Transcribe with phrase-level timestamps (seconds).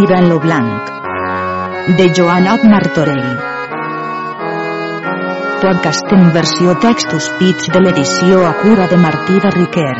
[0.00, 0.88] Tira en lo blanc.
[1.98, 3.36] De Joanot Martorell.
[5.60, 9.98] Podcast en versió textos pits de l'edició a cura de Martí de Riquer.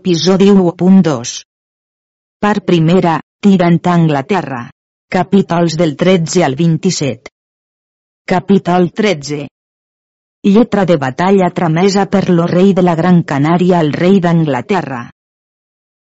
[0.00, 1.40] Episodi 1.2
[2.42, 4.64] Part primera, tirant a Anglaterra.
[5.08, 7.30] Capítols del 13 al 27.
[8.26, 9.46] Capítol 13.
[10.42, 15.10] Lletra de batalla tramesa per lo rei de la Gran Canària al rei d'Anglaterra.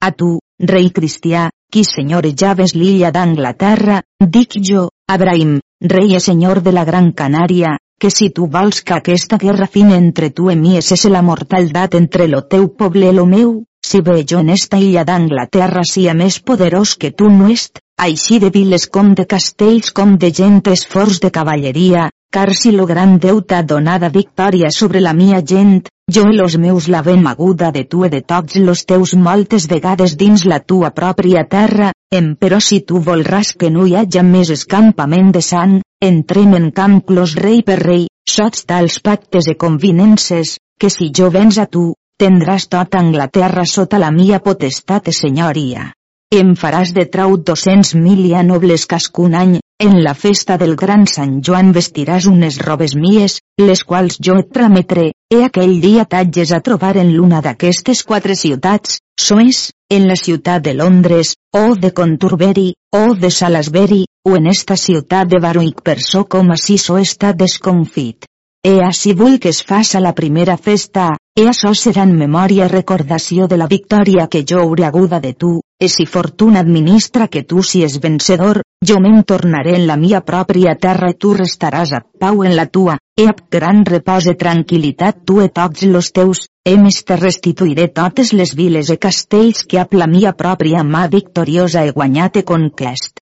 [0.05, 6.75] A tu, rei cristià, qui senyorejaves l'illa d'Anglaterra, dic jo, Abraham, rei i senyor de
[6.75, 10.77] la Gran Canària, que si tu vols que aquesta guerra fine entre tu i mi
[10.81, 14.77] cesse la mortaldat entre lo teu poble i lo meu, si ve jo en esta
[14.77, 19.89] illa d'Anglaterra sia més poderós que tu no est, així de viles com de castells
[19.97, 25.01] com de gentes forts de cavalleria, car si lo gran Déu t'ha donada victòria sobre
[25.01, 28.59] la mia gent, jo i los meus la ben aguda de tu i de tots
[28.61, 33.73] los teus moltes vegades dins la tua pròpria terra, em però si tu volràs que
[33.73, 38.69] no hi haja més escampament de sang, entrem en camp clos rei per rei, sots
[38.69, 44.11] tals pactes i convinences, que si jo vens a tu, tindràs tota Anglaterra sota la
[44.11, 45.93] mia potestat senyoria.
[46.35, 50.75] Em faràs de trau 200 mil i a nobles cascun any, en la festa del
[50.81, 56.03] gran Sant Joan vestiràs unes robes mies, les quals jo et trametré, e aquell dia
[56.05, 61.73] t'hages a trobar en l'una d'aquestes quatre ciutats, sois, en la ciutat de Londres, o
[61.79, 66.77] de Conturberi, o de Salisbury, o en esta ciutat de Baruic per so com així
[66.77, 68.27] so està desconfit.
[68.67, 73.47] E així vull que es faça la primera festa, e això serà en memòria recordació
[73.47, 77.63] de la victòria que jo hauré aguda de tu, e si fortuna administra que tu
[77.63, 82.01] si és vencedor, jo me'n tornaré en la mia pròpia terra i tu restaràs a
[82.19, 86.43] pau en la tua, e amb gran repòs i tranquil·litat tu e tots los teus,
[86.65, 91.07] e més te restituiré totes les viles i castells que amb la mia pròpia mà
[91.07, 93.23] victoriosa he guanyat i conquest.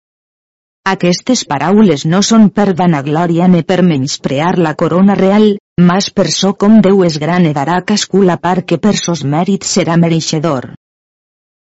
[0.91, 5.53] Aquestes paraules no són per vanaglòria ni per menysprear la corona real,
[5.89, 9.25] mas per so com Déu és gran i darà cascú la part que per sos
[9.35, 10.73] mèrits serà mereixedor.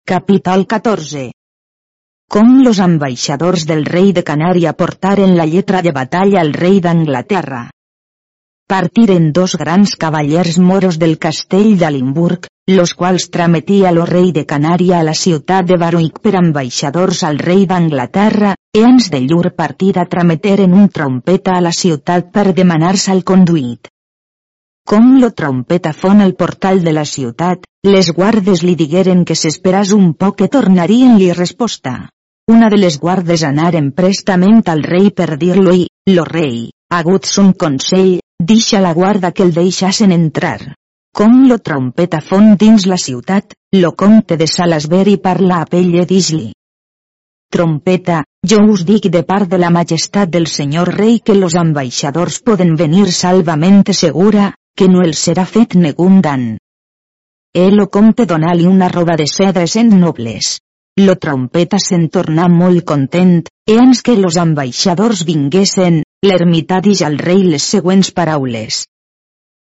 [0.07, 1.29] Capítol 14
[2.33, 7.67] Com los ambaixadors del rei de Canària portaren la lletra de batalla al rei d'Anglaterra.
[8.73, 14.99] Partiren dos grans cavallers moros del castell d'Alimburg, los quals trametia lo rei de Canària
[14.99, 20.07] a la ciutat de Baruic per ambaixadors al rei d'Anglaterra, e ans de llur partida
[20.09, 23.92] trameteren un trompeta a la ciutat per demanar-se al conduït.
[24.89, 29.93] Com lo trompeta fon al portal de la ciutat, les guardes li digueren que s'esperàs
[29.95, 31.93] un poc que tornarien-li resposta.
[32.51, 37.53] Una de les guardes anaren prestament al rei per dir-lo i, lo rei, agut son
[37.53, 40.59] consell, deixa la guarda que el deixassen entrar.
[41.15, 46.51] Com lo trompeta fon dins la ciutat, lo comte de Salisbury parla a pell dis-li.
[47.53, 52.41] Trompeta, jo us dic de part de la majestat del senyor rei que los ambaixadors
[52.41, 56.45] poden venir salvament segura, que no els serà fet negun dan.
[57.53, 60.55] El lo comte donà-li una roba de seda sent nobles.
[60.97, 67.19] Lo trompeta se'n tornà molt content, e ans que los ambaixadors vinguessin, l'ermità dix al
[67.21, 68.83] rei les següents paraules.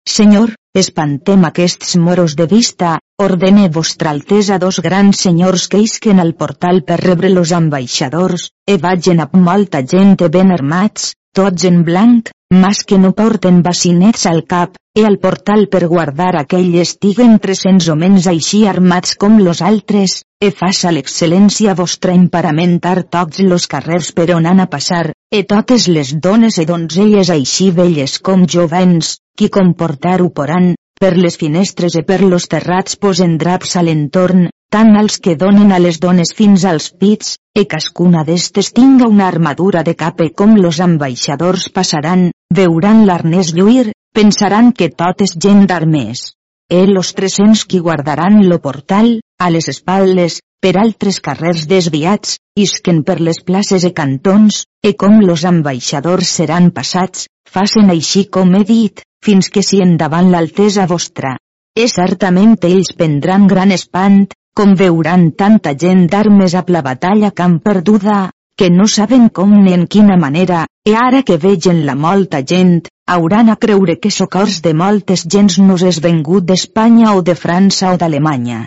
[0.08, 6.34] Senyor, espantem aquests moros de vista, ordene vostra altesa dos grans senyors que isquen al
[6.34, 12.30] portal per rebre los ambaixadors, e vagin amb molta gent ben armats, tots en blanc,
[12.50, 17.86] mas que no porten bacinets al cap, e al portal per guardar aquell estiguen 300
[17.92, 24.26] homens així armats com los altres, e faça l'excel·lència vostra emparamentar tots los carrers per
[24.34, 29.46] on han a passar, e totes les dones e donzelles així velles com jovens, qui
[29.54, 35.20] comportar-ho poran, per les finestres i per los terrats posen draps a l'entorn, tant als
[35.22, 39.94] que donen a les dones fins als pits, e cascuna d'estes tinga una armadura de
[39.94, 46.32] cape com los ambaixadors passaran, veuran l'arnès lluir, pensaran que tot és gent d'armers.
[46.68, 53.04] E los 300 qui guardaran lo portal, a les espaldes, per altres carrers desviats, isquen
[53.06, 58.64] per les places i cantons, e com los ambaixadors seran passats, facen així com he
[58.66, 61.36] dit, fins que si endavant l'altesa vostra.
[61.78, 64.26] E certament ells prendran gran espant,
[64.58, 69.72] com veuran tanta gent d'armes a la batalla camp perduda, que no saben com ni
[69.72, 74.60] en quina manera, e ara que vegen la molta gent, hauran a creure que socors
[74.64, 78.64] de moltes gens nos és vengut d'Espanya o de França o d'Alemanya.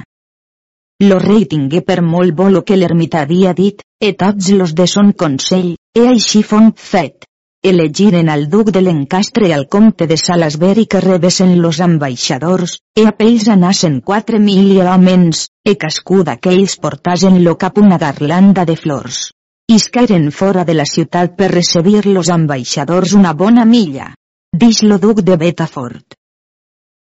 [1.02, 4.88] Lo rei tingué per molt bo lo que l'ermita havia dit, e tots los de
[4.88, 7.28] son consell, e així fon fet.
[7.72, 13.12] Elegiren al duc de l'encastre al comte de Salasbury que rebesen los ambaixadors, e a
[13.18, 19.28] pells anassen quatre mil homens, e cascú d'aquells portasen lo cap una garlanda de flors.
[19.70, 24.10] Isqueren fora de la ciutat per recebir los ambaixadors una bona milla.
[24.54, 26.16] Dix lo duc de Betafort.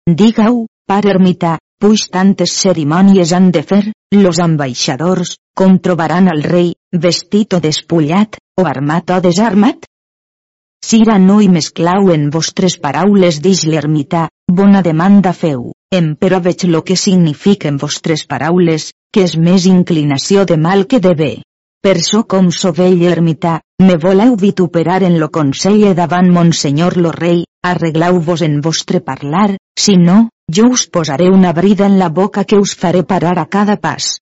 [0.03, 6.73] Diga-ho, pare ermita, puix tantes cerimònies han de fer, los ambaixadors, com trobaran al rei,
[6.91, 9.87] vestit o despullat, o armat o desarmat?
[10.83, 16.67] Sira no hi mesclau en vostres paraules dix l'ermità, bona demanda feu, em però veig
[16.67, 21.33] lo que signifiquen vostres paraules, que és més inclinació de mal que de bé.
[21.79, 27.45] Per so com sovell ermità, me voleu vituperar en lo consell davant Monsenyor lo rei,
[27.61, 32.57] arreglau-vos en vostre parlar, si no, jo us posaré una brida en la boca que
[32.57, 34.17] us faré parar a cada pas.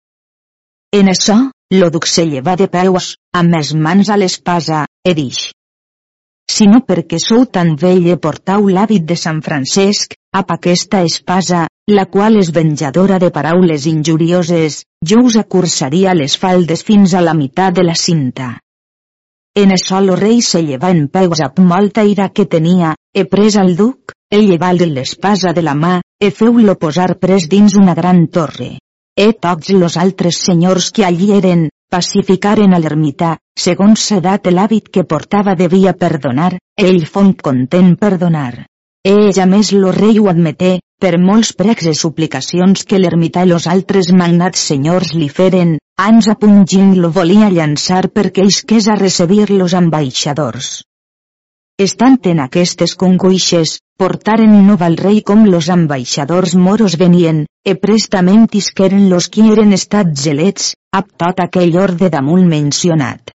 [0.92, 1.38] En això,
[1.72, 5.50] lo duc se lleva de peus, amb les mans a l'espasa, e dix,
[6.52, 12.06] sinó perquè sou tan vell e portau l'hàbit de Sant Francesc, ap aquesta espasa, la
[12.12, 17.76] qual és venjadora de paraules injurioses, jo us acursaria les faldes fins a la meitat
[17.80, 18.56] de la cinta.
[19.56, 23.56] En això lo rei se lleva en peus amb molta ira que tenia, he pres
[23.56, 28.28] al duc, he llevat l'espasa de la mà, e feu-lo posar pres dins una gran
[28.28, 28.74] torre.
[29.16, 35.06] E tots los altres senyors que allí eren, pacificaren a l'ermità, segons s'edat l'hàbit que
[35.08, 38.66] portava devia perdonar, ell font content perdonar.
[39.08, 43.54] Ell a més lo rei ho admeté, per molts pregs i suplicacions que l'ermità i
[43.54, 48.96] los altres magnats senyors li feren, ans a Pungin lo volia llançar perquè isqués a
[49.00, 50.84] recebir los ambaixadors.
[51.80, 58.50] Estant en aquestes congoixes, portaren nova al rei com los ambaixadors moros venien, e prestament
[58.60, 63.32] isqueren los qui eren estats gelets, ab tot aquell orde damunt mencionat.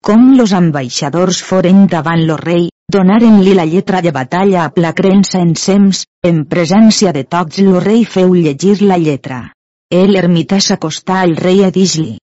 [0.00, 5.44] Com los ambaixadors foren davant lo rei, donaren-li la lletra de batalla a la creença
[5.44, 9.42] en sems, en presència de tots lo rei feu llegir la lletra.
[9.90, 12.18] El ermità s'acostà al rei a dir-li.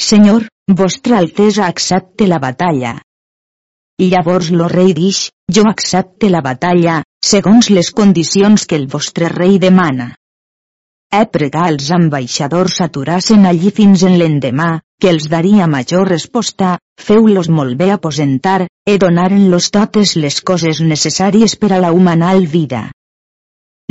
[0.00, 0.48] Senyor,
[0.82, 2.96] vostra altesa accepte la batalla,
[4.02, 9.58] Llavors lo rei dix, jo accepte la batalla, segons les condicions que el vostre rei
[9.62, 10.08] demana.
[11.12, 17.50] He pregar als ambaixadors aturassen allí fins en l'endemà, que els daria major resposta, feu-los
[17.58, 22.88] molt bé aposentar, e donaren-los totes les coses necessàries per a la humanal vida.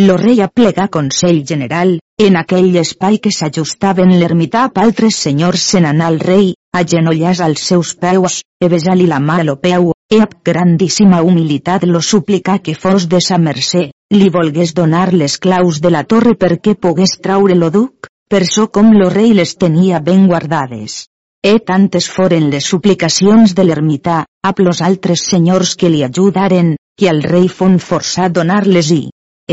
[0.02, 6.10] Lo rei aplega Consell General, en aquell espai que s'ajustaven l'ermità altres senyors se n'anà
[6.12, 10.36] al rei, agenollars als seus peus, e besar-li la mà a lo peu, e amb
[10.46, 15.90] grandíssima humilitat lo suplicà que fos de sa mercè, li volgués donar les claus de
[15.90, 20.28] la torre perquè pogués traure lo duc, per so com lo rei les tenia ben
[20.28, 21.08] guardades.
[21.42, 27.10] E tantes foren les suplicacions de l'ermità, a los altres senyors que li ajudaren, que
[27.10, 29.04] al rei fon forçat donar-les i,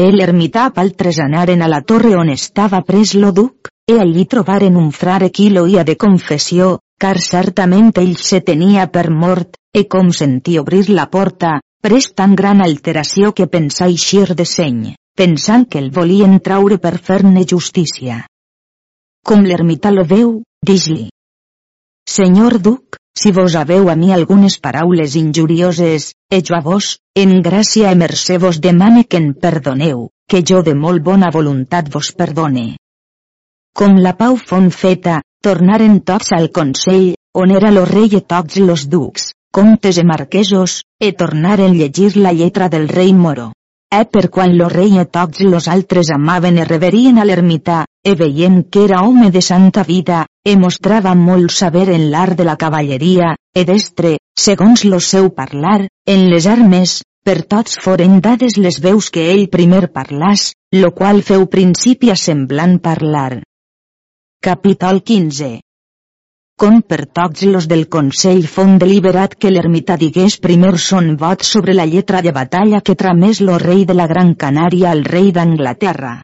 [0.07, 4.77] el ermità altres anaren a la torre on estava pres lo duc, e allí trobaren
[4.77, 10.13] un frare qui l'oia de confessió, car certament ell se tenia per mort, e com
[10.13, 15.79] sentí obrir la porta, pres tan gran alteració que pensà eixir de seny, pensant que
[15.83, 18.25] el volien traure per fer-ne justícia.
[19.27, 21.09] Com l'ermità lo veu, dix-li.
[22.09, 26.87] Senyor duc, si vos haveu a mi algunes paraules injurioses, e jo a vos,
[27.23, 31.91] en gràcia e mercè vos demane que en perdoneu, que jo de molt bona voluntat
[31.95, 32.77] vos perdone.
[33.79, 38.63] Com la pau fon feta, tornaren tots al consell, on era lo rei e tots
[38.63, 43.53] los ducs, comtes e marquesos, e tornaren llegir la lletra del rei moro.
[43.91, 48.15] E per quan lo rei e tots los altres amaven e reverien a l'ermità, e
[48.17, 52.57] veiem que era home de santa vida, e mostrava molt saber en l'art de la
[52.57, 55.81] cavalleria, e destre, segons lo seu parlar,
[56.15, 61.21] en les armes, per tots foren dades les veus que ell primer parlàs, lo qual
[61.31, 63.43] feu principi a semblant parlar.
[64.41, 65.59] Capítol 15
[66.59, 71.77] com per tots los del Consell fon deliberat que l'ermità digués primer son vot sobre
[71.77, 76.17] la lletra de batalla que tramés lo rei de la Gran Canària al rei d'Anglaterra.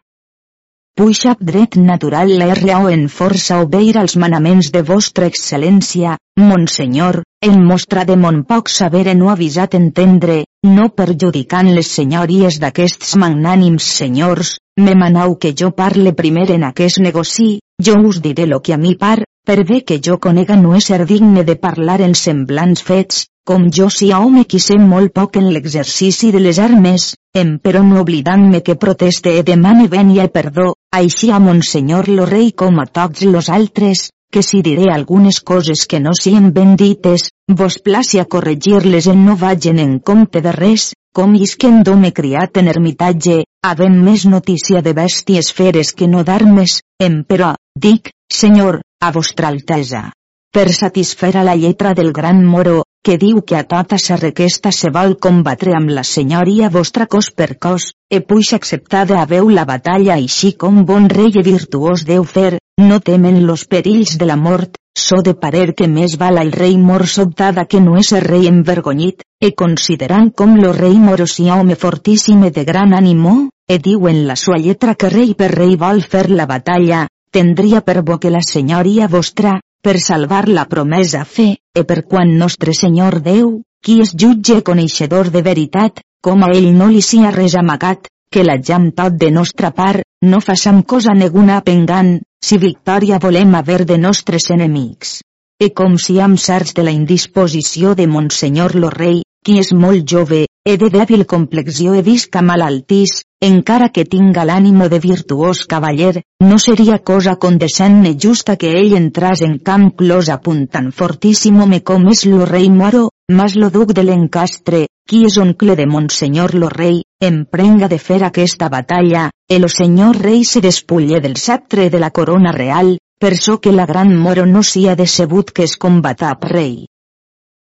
[0.95, 7.57] Puixap dret natural la raó en força obeir als manaments de vostra excel·lència, monsenyor, en
[7.71, 10.37] mostra de mon poc saber en no avisat entendre,
[10.77, 17.03] no perjudicant les senyories d'aquests magnànims senyors, me manau que jo parle primer en aquest
[17.03, 20.79] negoci, jo us diré lo que a mi par, per bé que jo conega no
[20.81, 25.37] ser digne de parlar en semblants fets, com jo si home qui sé molt poc
[25.37, 30.73] en l'exercici de les armes, em però no oblidant-me que proteste e demane venia perdó,
[31.01, 35.85] així a Monsenyor lo rei com a tots los altres, que si diré algunes coses
[35.87, 40.57] que no sien ben dites, vos placi a corregir-les en no vagin en compte de
[40.57, 46.25] res, com isquen d'home criat en ermitatge, havent més notícia de bèsties feres que no
[46.25, 46.81] d'armes,
[47.29, 50.11] però, dic, senyor, a vostra altesa
[50.55, 54.71] per satisfer a la lletra del gran moro, que diu que a tota sa requesta
[54.73, 59.67] se vol combatre amb la senyoria vostra cos per cos, e puix acceptada haveu la
[59.69, 64.39] batalla així com bon rei e virtuós deu fer, no temen los perills de la
[64.41, 68.25] mort, so de parer que més val el rei mor sobtada que no és el
[68.25, 73.79] rei envergonyit, e considerant com lo rei moro si home fortíssime de gran ànimo, e
[73.79, 78.01] diu en la sua lletra que rei per rei vol fer la batalla, tendria per
[78.03, 83.21] bo que la senyoria vostra, per salvar la promesa fe, e per quan nostre Senyor
[83.21, 88.09] Déu, qui és jutge coneixedor de veritat, com a ell no li sia res amagat,
[88.33, 93.53] que la jam tot de nostra part, no façam cosa neguna pengant, si victòria volem
[93.55, 95.19] haver de nostres enemics.
[95.61, 100.09] E com si am certs de la indisposició de Monsenyor lo rei, qui és molt
[100.09, 106.23] jove, e de dèbil complexió e visca malaltís, encara que tinga l'ànimo de virtuós cavaller,
[106.41, 110.89] no seria cosa condescent ni justa que ell entràs en camp clos a punt tan
[111.01, 115.77] fortíssim home com és lo rei Moro, mas lo duc de l'encastre, qui és oncle
[115.77, 121.37] de Monsenyor lo rei, emprenga de fer aquesta batalla, el senyor rei se despulle del
[121.37, 125.69] sceptre de la corona real, per so que la gran Moro no sia decebut que
[125.69, 126.87] es combatap rei.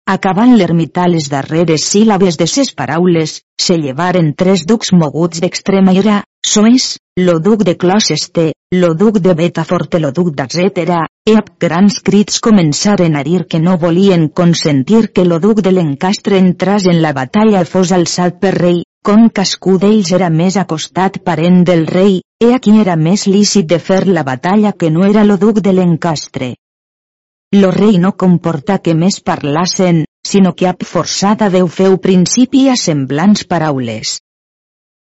[0.08, 6.22] Acabant l'ermità les darreres síl·labes de ses paraules, se llevaren tres ducs moguts d'extrema ira,
[6.50, 6.86] soes,
[7.20, 12.40] lo duc de Closeste, lo duc de Betafort lo duc d'Etcètera, e amb grans crits
[12.46, 17.12] començaren a dir que no volien consentir que lo duc de l'encastre entràs en la
[17.18, 22.54] batalla fos alçat per rei, com cascú d'ells era més acostat parent del rei, e
[22.54, 25.76] a qui era més lícit de fer la batalla que no era lo duc de
[25.76, 26.54] l'encastre.
[27.56, 32.74] Lo rei no comporta que més parlassen, sinó que ap forçada Déu feu principi a
[32.76, 34.18] semblants paraules.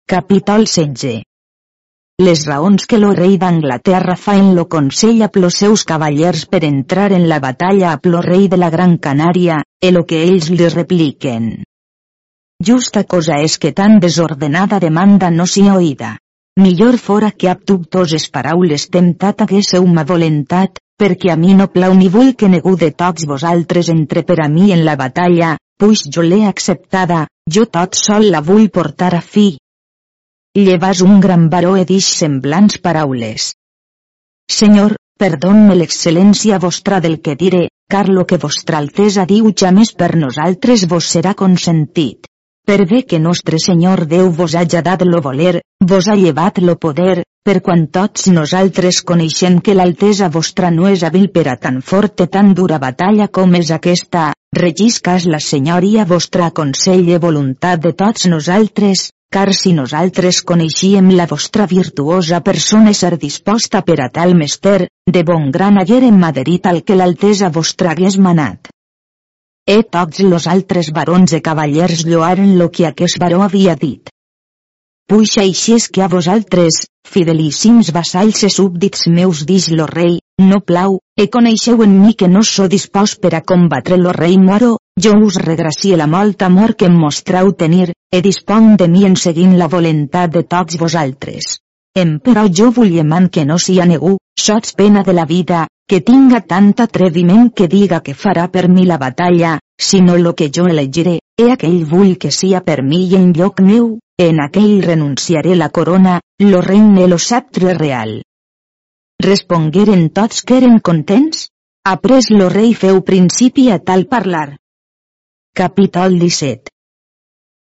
[0.08, 1.26] Capítol 16
[2.20, 6.66] les raons que lo rei d'Anglaterra fa en lo consell a plos seus cavallers per
[6.68, 10.50] entrar en la batalla a plo rei de la Gran Canària, e lo que ells
[10.52, 11.46] li repliquen.
[12.60, 16.18] Justa cosa és que tan desordenada demanda no sia oïda.
[16.60, 21.96] Millor fora que ab dubtoses paraules temptat haguésseu ma volentat, perquè a mi no plau
[21.96, 26.04] ni vull que negu de tots vosaltres entre per a mi en la batalla, puix
[26.16, 27.26] jo l'he acceptada,
[27.56, 29.48] jo tot sol la vull portar a fi.
[30.60, 33.54] Llevas un gran baró e dix semblants paraules.
[34.52, 39.94] Senyor, perdonme l'excel·lència vostra del que diré, car lo que vostra altesa diu ja més
[39.94, 42.28] per nosaltres vos serà consentit.
[42.68, 46.76] Per bé que nostre Senyor Déu vos haja dat lo voler, vos ha llevat lo
[46.78, 51.80] poder, per quan tots nosaltres coneixem que l'altesa vostra no és hàbil per a tan
[51.82, 58.28] forta tan dura batalla com és aquesta, regiscas la senyoria vostra aconselle voluntat de tots
[58.28, 64.90] nosaltres, car si nosaltres coneixíem la vostra virtuosa persona ser disposta per a tal mester,
[65.08, 68.70] de bon gran haguérem maderit al que l'altesa vostra hagués manat.
[69.66, 74.10] E tots los altres barons e cavallers lloaren lo que aquest baró havia dit.
[75.10, 76.76] Puixa així és que a vosaltres,
[77.12, 82.28] fidelíssims vassalls e súbdits meus dix lo rei, no plau, e coneixeu en mi que
[82.30, 84.76] no so dispost per a combatre lo rei moro,
[85.06, 89.18] jo us regracie la molt amor que em mostrau tenir, e dispon de mi en
[89.18, 91.58] seguint la voluntat de tots vosaltres.
[91.98, 92.70] Em però jo
[93.04, 97.68] man que no sia negu, sots pena de la vida, que tinga tant atreviment que
[97.68, 102.18] diga que farà per mi la batalla, sinó lo que jo elegiré, e aquell vull
[102.22, 107.08] que sia per mi i en lloc meu, en aquell renunciaré la corona, lo regne
[107.08, 108.18] lo sceptre real.
[109.24, 111.48] Respongueren tots que eren contents?
[111.88, 114.58] Après lo rei feu principi a tal parlar.
[115.56, 116.76] Capítol 17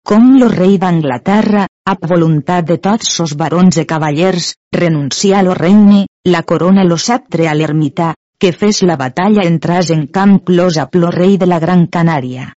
[0.07, 6.05] Com lo rei d'Anglaterra, a voluntat de tots sos barons e cavallers, renuncià lo regne,
[6.33, 10.89] la corona lo sceptre a l'ermità, que fes la batalla entras en camp clos a
[10.89, 12.53] plo rei de la Gran Canària.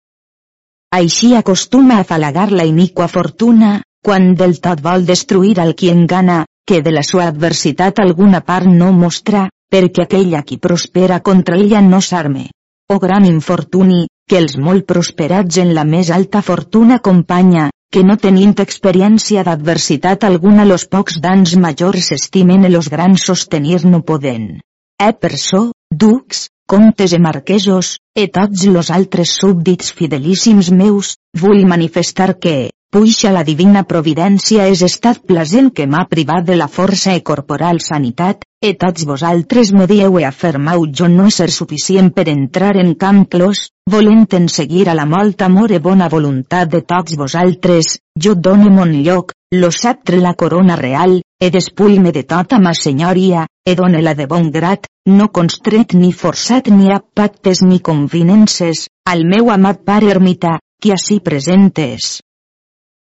[0.98, 6.46] Així acostuma a falagar la iniqua fortuna, quan del tot vol destruir al qui engana,
[6.66, 11.82] que de la sua adversitat alguna part no mostra, perquè aquella qui prospera contra ella
[11.82, 12.48] no s'arme.
[12.90, 18.18] O gran infortuni, que els molt prosperats en la més alta fortuna acompanya, que no
[18.22, 24.56] tenint experiència d'adversitat alguna los pocs dans majors estimen i los grans sostenir no poden.
[24.98, 31.66] E per so, ducs, comtes e marquesos, e tots los altres súbdits fidelíssims meus, vull
[31.66, 37.16] manifestar que, puixa la divina providència és estat plasent que m'ha privat de la força
[37.18, 42.28] e corporal sanitat, e tots vosaltres me dieu e afirmau jo no ser suficient per
[42.30, 46.82] entrar en camp clos, volent en seguir a la molt amor e bona voluntat de
[46.94, 52.60] tots vosaltres, jo done mon lloc, lo sceptre la corona real, e despull-me de tota
[52.60, 57.64] ma senyoria, e done la de bon grat, no constret ni forçat ni a pactes
[57.64, 62.20] ni convinences, al meu amat pare ermita, qui ací presentes.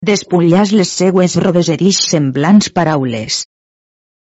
[0.04, 3.44] Despullàs les seues robes e dix semblants paraules,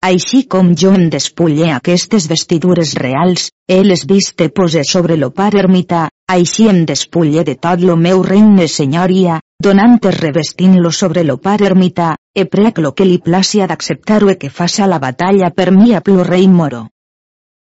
[0.07, 5.55] així com jo em despulle aquestes vestidures reals, he les viste pose sobre lo par
[5.57, 11.63] ermita, així em despulle de tot lo meu regne senyoria, donantes revestint-lo sobre lo par
[11.63, 15.95] ermita, e prec lo que li placia d'acceptar-ho e que faça la batalla per mi
[15.95, 16.87] a plo rei moro.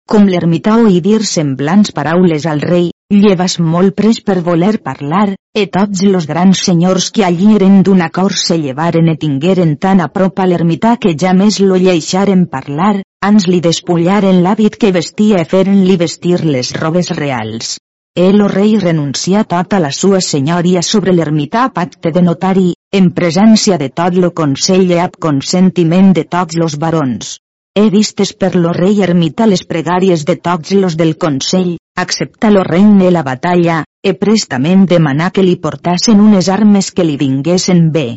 [0.08, 5.64] Com l'ermità oí dir semblants paraules al rei, llevas molt pres per voler parlar, e
[5.72, 10.12] tots los grans senyors que allí eren d'un acord se llevaren e tingueren tan a
[10.12, 12.94] prop a l'ermità que ja més lo lleixaren parlar,
[13.24, 17.78] ans li despullaren l'hàbit que vestia e feren-li vestir les robes reals.
[18.20, 23.76] El o rei renuncià tota la sua senyoria sobre l'ermità pacte de notari, en presència
[23.78, 27.36] de tot lo consell e ab consentiment de tots los barons.
[27.78, 32.64] He vistes per lo rei ermita les pregàries de tots los del consell, accepta lo
[32.66, 38.08] regne la batalla, e prestament demanar que li portassen unes armes que li vinguessin bé.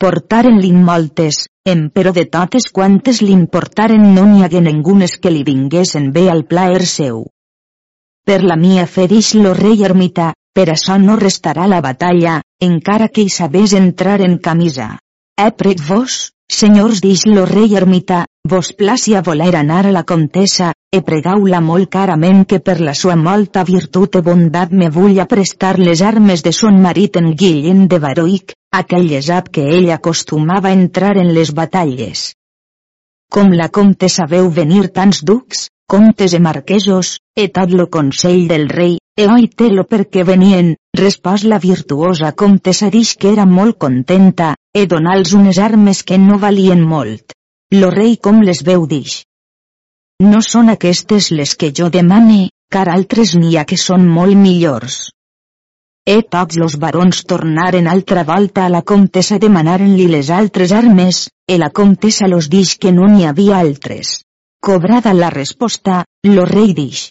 [0.00, 5.44] Portaren-li moltes, em però de totes quantes li importaren no n'hi hagué ningunes que li
[5.44, 7.26] vinguessin bé al plaer seu.
[8.30, 13.08] Per la mia fe dix lo rei ermita, per això no restarà la batalla, encara
[13.08, 14.92] que hi sabés entrar en camisa.
[15.34, 16.18] He prec vos,
[16.58, 18.20] Senyors dix lo rei ermita,
[18.52, 23.16] vos placia voler anar a la comtessa, e pregau-la molt carament que per la sua
[23.18, 27.98] molta virtut e bondat me vull prestar les armes de son marit en Guillem de
[27.98, 32.28] Baroic, aquell sap que ell acostumava a entrar en les batalles.
[33.28, 38.68] Com la comtessa veu venir tants ducs, comtes e marquesos, e tot lo consell del
[38.70, 44.54] rei, e oi lo perquè venien, respòs la virtuosa comtessa dix que era molt contenta,
[44.72, 47.34] e donals unes armes que no valien molt.
[47.74, 49.24] Lo rei com les veu dix.
[50.22, 55.10] No són aquestes les que jo demane, car altres n'hi ha que són molt millors.
[56.06, 61.58] E tots los barons tornaren altra volta a la comtessa demanaren-li les altres armes, e
[61.58, 64.20] la comtessa los dix que no n'hi havia altres.
[64.62, 67.06] Cobrada la resposta, lo rei dix.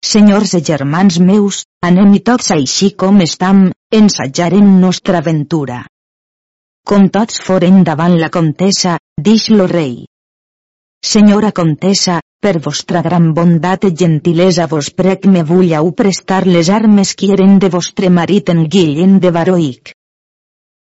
[0.00, 3.58] Senyors e germans meus, anem i tots així com estam,
[3.92, 5.82] ensatjarem nostra aventura.
[6.88, 8.94] Com tots foren davant la comtessa,
[9.28, 10.06] dix lo rei.
[11.04, 17.12] Senyora comtessa, per vostra gran bondat i gentilesa vos prec me vulleu prestar les armes
[17.12, 19.92] que eren de vostre marit en Guillem de Baroic.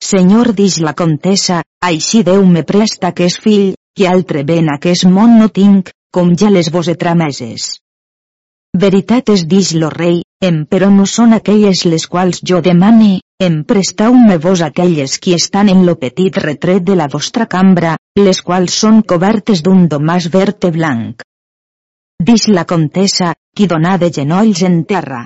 [0.00, 5.04] Senyor dix la comtessa, així Déu me presta que és fill, que altre ben aquest
[5.10, 7.68] món no tinc, com ja les vos he trameses.
[8.78, 13.62] Veritat és dix lo rei, em però no són aquelles les quals jo demane, em
[13.70, 18.76] prestau-me vos aquelles qui estan en lo petit retret de la vostra cambra, les quals
[18.84, 21.24] són cobertes d'un domàs verd i blanc.
[22.30, 25.24] Dix la comtessa, qui donà de genolls en terra.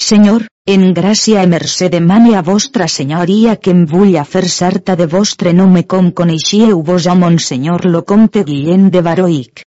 [0.00, 3.86] Senyor, en gràcia i mercè demane a vostra senyoria que em
[4.20, 9.02] a fer certa de vostre nome com coneixieu vos a Monsenyor lo comte Guillem de
[9.02, 9.62] Baroic.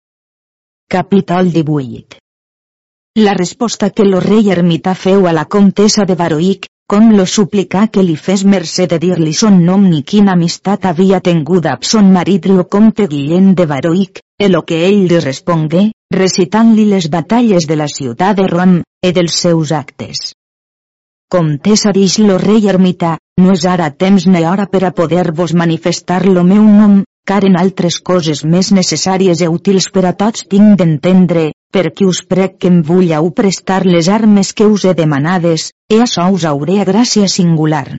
[0.91, 2.19] Capítol 18
[3.21, 7.87] La resposta que lo rei ermità feu a la comtessa de Baroic, com lo suplicà
[7.87, 12.11] que li fes mercè de dir-li son nom ni quina amistat havia tenguda amb son
[12.11, 17.69] marit lo comte Guillem de Baroic, e lo que ell li respongué, recitant-li les batalles
[17.69, 20.33] de la ciutat de Rom, e dels seus actes.
[21.29, 26.23] Comtessa dix lo rei ermita, no és ara temps ni hora per a poder-vos manifestar
[26.25, 30.79] lo meu nom, car en altres coses més necessàries i útils per a tots tinc
[30.81, 31.43] d'entendre,
[31.75, 36.25] perquè us prec que em vulleu prestar les armes que us he demanades, e això
[36.33, 37.99] us hauré a gràcia singular.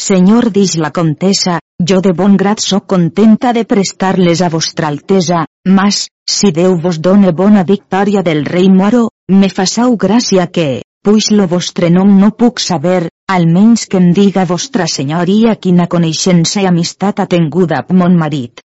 [0.00, 1.58] Senyor dix la comtessa,
[1.90, 7.02] jo de bon grat sóc contenta de prestar-les a vostra altesa, mas, si Déu vos
[7.08, 12.32] done bona victòria del rei moro, me façau gràcia que, puix lo vostre nom no
[12.38, 17.96] puc saber, almenys que em diga vostra senyoria quina coneixença i amistat ha tenguda amb
[18.02, 18.62] mon marit.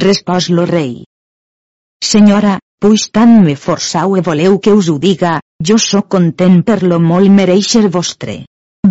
[0.00, 1.02] Respòs lo rei.
[2.02, 5.36] Senyora, Puix tant me forçau e voleu que us ho diga,
[5.68, 8.34] jo sóc content per lo molt mereixer vostre.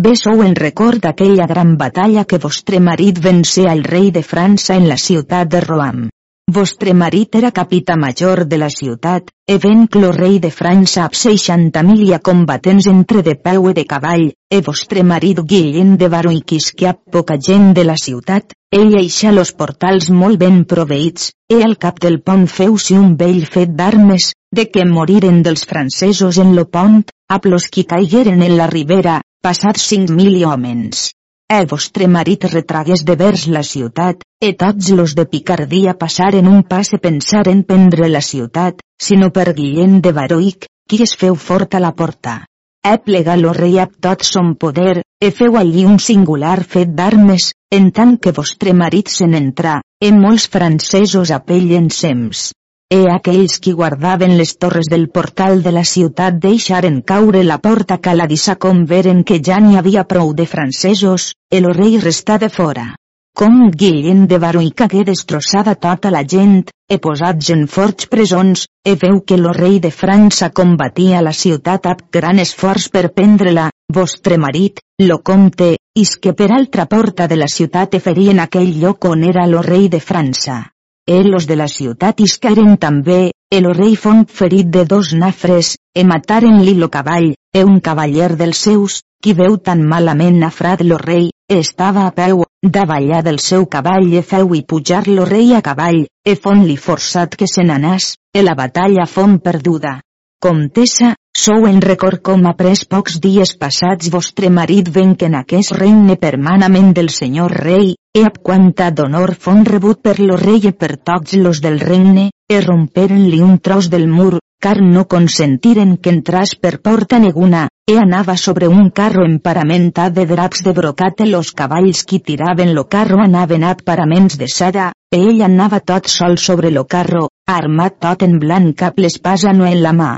[0.04, 4.78] Bé sou en record d'aquella gran batalla que vostre marit vencé al rei de França
[4.80, 6.06] en la ciutat de Roam.
[6.52, 11.14] Vostre marit era capità major de la ciutat, e venc lo rei de França amb
[11.16, 16.90] 60.000 combatents entre de peu e de cavall, e vostre marit Guillem de Baroiquis que
[16.90, 21.78] ha poca gent de la ciutat, ell eixa los portals molt ben proveïts, e al
[21.86, 26.68] cap del pont feu-si un vell fet d'armes, de que moriren dels francesos en lo
[26.68, 27.00] pont,
[27.32, 31.08] a plos qui caigueren en la ribera, passats 5.000 hòmens
[31.52, 36.62] e vostre marit retragués de vers la ciutat, e tots los de Picardia passaren un
[36.62, 41.74] pas e pensaren prendre la ciutat, sinó per Guillem de Baroic, qui es feu fort
[41.74, 42.40] a la porta.
[42.82, 47.52] E plega lo rei ab tot son poder, e feu allí un singular fet d'armes,
[47.70, 52.50] en tant que vostre marit se n'entrà, e molts francesos apellen sems.
[52.92, 57.96] E aquells qui guardaven les torres del portal de la ciutat deixaren caure la porta
[58.06, 62.84] caladissa com veren que ja n'hi havia prou de francesos, el rei restà de fora.
[63.32, 66.58] Com Guillem de Baró i cagué destrossada tota la gent,
[66.92, 71.88] e posats en forts presons, e veu que lo rei de França combatia la ciutat
[71.94, 77.40] amb gran esforç per prendre-la, vostre marit, lo comte, is que per altra porta de
[77.40, 80.60] la ciutat e ferien aquell lloc on era lo rei de França.
[81.06, 86.04] E los de la ciutat iscaren també, el rei font ferit de dos nafres, e
[86.06, 91.30] mataren-li lo cavall, e un cavaller dels seus, qui veu tan malament nafrat lo rei,
[91.50, 96.06] estava a peu, davallà del seu cavall e feu i pujar lo rei a cavall,
[96.24, 99.98] e font-li forçat que se n'anàs, e la batalla font perduda.
[100.38, 105.72] Comtessa, sou en record com pres pocs dies passats vostre marit ven que en aquest
[105.74, 110.72] regne permanament del senyor rei, e ab quanta d'honor fon rebut per lo rei e
[110.72, 116.14] per tots los del regne, e romperen-li un tros del mur, car no consentiren que
[116.14, 121.26] entras per porta neguna, e anava sobre un carro emparamentat de draps de brocat e
[121.26, 126.06] los cavalls qui tiraven lo carro anaven ab paraments de seda, e ell anava tot
[126.06, 130.12] sol sobre lo carro, armat tot en blanc cap l'espasa no en la mà,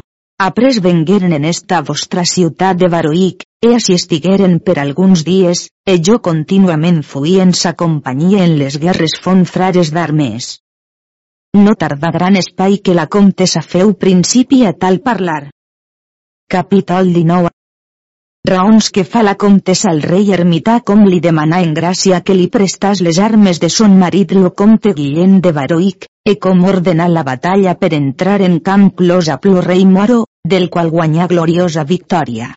[0.44, 5.94] Apres vengueren en esta vostra ciutat de Baroic, e així estigueren per alguns dies, e
[6.08, 10.48] jo contínuament fui en sa companyia en les guerres font frares d'armes.
[11.56, 15.46] No tarda gran espai que la comtessa feu principi a tal parlar.
[16.56, 17.48] Capítol 19
[18.44, 22.50] Raons que fa la comtessa al rei ermità com li demanà en gràcia que li
[22.58, 27.24] prestàs les armes de son marit lo comte Guillem de Baroic, e com ordenar la
[27.24, 32.52] batalla per entrar en camp clos a plo rei moro, del qual guanyà gloriosa victòria.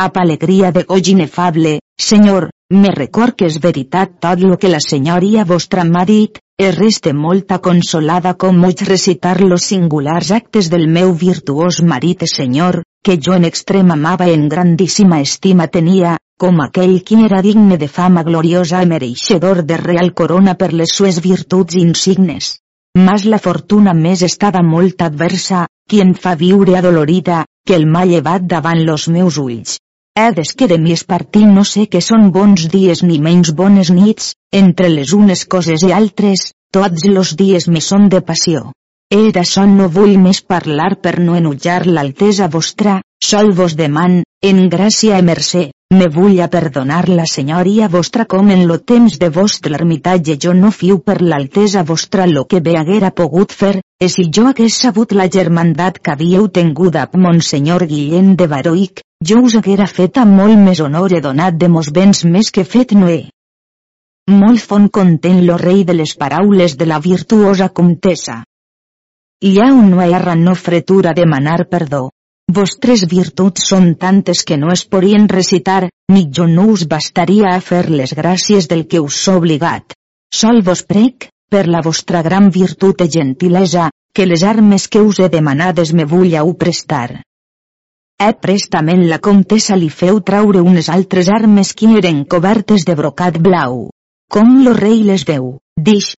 [0.00, 4.80] Ap alegria de goig inefable, senyor, me record que és veritat tot lo que la
[4.82, 10.88] senyoria vostra m'ha dit, e reste molta consolada com moig recitar los singulars actes del
[10.96, 16.98] meu virtuós marit senyor, que jo en extrema amava en grandíssima estima tenia, com aquell
[17.04, 21.76] qui era digne de fama gloriosa i mereixedor de real corona per les sues virtuts
[21.76, 22.58] insignes.
[22.98, 28.02] Mas la fortuna més estava molt adversa, qui em fa viure adolorida, que el m'ha
[28.04, 29.78] llevat davant los meus ulls.
[30.18, 33.52] He des que de mi es partir no sé que són bons dies ni menys
[33.60, 38.72] bones nits, entre les unes coses i altres, tots los dies me són de passió.
[39.10, 43.00] E d'açò no vull més parlar per no enutjar l'altesa vostra,
[43.32, 48.50] sol vos deman, en gràcia e mercè, me vull a perdonar la senyoria vostra com
[48.54, 52.76] en lo temps de vostre ermitatge jo no fiu per l'altesa vostra lo que bé
[52.78, 57.86] haguera pogut fer, e si jo hagués sabut la germandat que havíeu tenguda amb Monsenyor
[57.90, 61.90] Guillem de Baroic, jo us haguera fet a molt més honor e donat de mos
[61.90, 63.24] béns més que fet no he.
[64.30, 68.44] Molt font content lo rei de les paraules de la virtuosa comtessa.
[69.42, 72.10] I ha un no erra no fretura demanar perdó.
[72.50, 77.60] Vostres virtuts són tantes que no es podien recitar, ni jo no us bastaria a
[77.62, 79.94] fer les gràcies del que us sou obligat.
[80.34, 85.20] Sol vos prec, per la vostra gran virtut i gentilesa, que les armes que us
[85.20, 87.22] he demanades me vulleu prestar.
[88.18, 93.38] E prestament la comtessa li feu traure unes altres armes que eren cobertes de brocat
[93.38, 93.90] blau.
[94.28, 96.16] Com lo rei les veu, dix.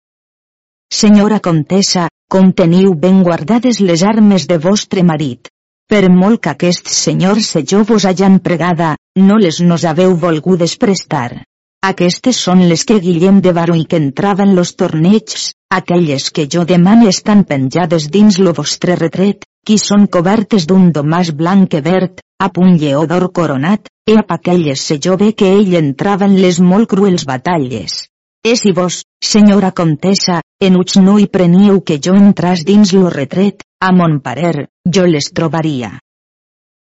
[1.02, 5.50] Senyora comtessa, com teniu ben guardades les armes de vostre marit.
[5.90, 8.92] Per molt que aquests senyors se jo vos hajan pregada,
[9.28, 11.42] no les nos haveu volgudes prestar.
[11.88, 15.48] Aquestes són les que Guillem de Baró i que entraven los torneigs,
[15.78, 21.32] aquelles que jo demane estan penjades dins lo vostre retret, qui són cobertes d'un domàs
[21.42, 25.50] blanc i verd, a un lleó d'or coronat, e a aquelles se jo ve que
[25.56, 28.04] ell entrava en les molt cruels batalles.
[28.46, 33.10] E si vos, senyora comtessa, en uch no hi preníeu que jo entras dins lo
[33.10, 35.98] retret, a mon parer, jo les trobaria.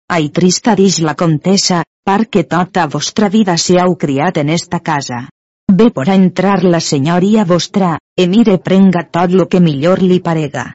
[0.09, 5.23] Ai trista dix la comtessa, perquè tota vostra vida se heu criat en esta casa.
[5.71, 10.19] Ve por a entrar la senyoria vostra, e mire prenga tot lo que millor li
[10.19, 10.73] parega.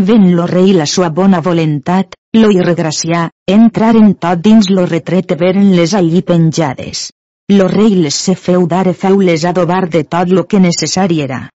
[0.00, 5.36] Ven lo rei la sua bona voluntat, lo irregracià, entraren tot dins lo retret e
[5.36, 7.10] veren les allí penjades.
[7.50, 11.16] Lo rei les se feu dar e feu les adobar de tot lo que necessari
[11.20, 11.48] era.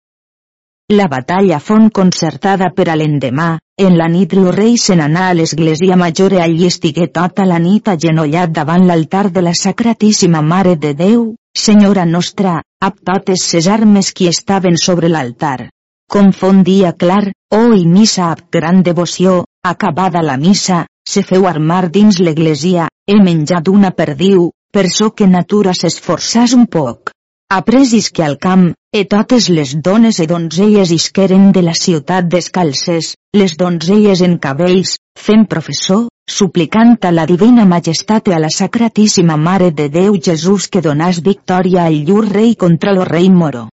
[0.89, 5.35] La batalla fon concertada per a l'endemà, en la nit lo rei se n'anà a
[5.37, 10.73] l'església major i allí estigué tota la nit agenollat davant l'altar de la Sacratíssima Mare
[10.87, 15.69] de Déu, Senyora nostra, amb totes ses armes qui estaven sobre l'altar.
[16.09, 21.45] Com fon dia clar, oh i missa amb gran devoció, acabada la missa, se feu
[21.45, 27.11] armar dins l'església, he menjat una perdiu, per so que natura s'esforçàs un poc
[27.53, 33.13] apresis que al camp, e totes les dones e donzelles isqueren de la ciutat descalces,
[33.37, 39.37] les donzelles en cabells, fent professor, suplicant a la divina majestat i a la sacratíssima
[39.37, 43.67] Mare de Déu Jesús que donàs victòria al llur rei contra lo rei moro.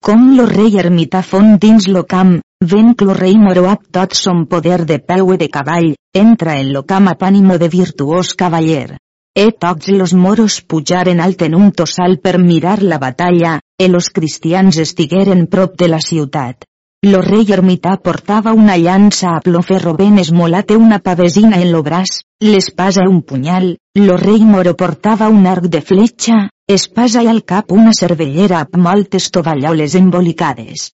[0.00, 4.16] Com lo rei ermità font dins lo camp, ven que lo rei moro ap tot
[4.16, 8.32] son poder de peu e de cavall, entra en lo camp ap ànimo de virtuós
[8.32, 8.96] cavaller.
[9.38, 14.08] E tots los moros pujaren alt en un tossal per mirar la batalla, e los
[14.10, 16.64] cristians estigueren prop de la ciutat.
[17.06, 21.70] Lo rei ermità portava una llança a plo ferro ben esmolat e una pavesina en
[21.70, 27.30] lo braç, l'espasa un punyal, lo rei moro portava un arc de fletxa, espasa i
[27.30, 30.88] al cap una cervellera amb moltes tovalloles embolicades.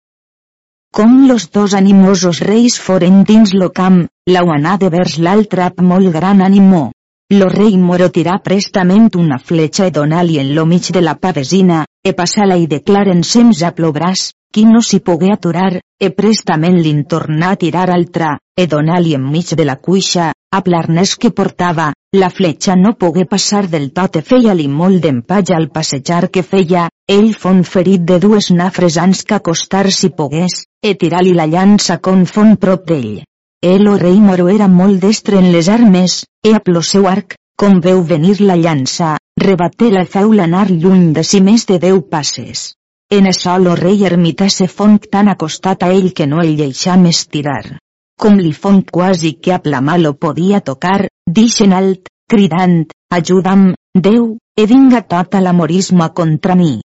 [0.93, 5.81] Com los dos animosos reis foren dins lo camp, la una de vers l'altra amb
[5.95, 6.91] molt gran animó.
[7.33, 11.87] Lo rei moro tirà prestament una fletxa e donà-li en lo mig de la pavesina,
[12.05, 17.07] e passà-la i declaren sems a plobràs, qui no s'hi pogué aturar, e prestament li'n
[17.09, 22.29] tornà a tirar altra, e donà-li enmig de la cuixa, a l'arnès que portava, la
[22.29, 27.33] fletxa no pogué passar del tot e feia-li molt d'empatge al passejar que feia, ell
[27.33, 32.27] fon ferit de dues nafres ans que acostar si pogués, e tirar-li la llança con
[32.27, 33.25] fon prop d'ell.
[33.65, 37.37] El o rei moro era molt destre en les armes, e a plo seu arc,
[37.57, 42.03] com veu venir la llança, rebaté la feu l'anar lluny de si més de deu
[42.15, 42.75] passes.
[43.09, 46.99] En això lo rei ermità se font tan acostat a ell que no el deixà
[47.01, 47.79] més tirar.
[48.21, 52.85] Com li font quasi que a la mà lo podia tocar, dixen alt, cridant,
[53.17, 54.25] ajuda'm, Déu,
[54.59, 56.81] e vinga tota l'amorisme contra mi.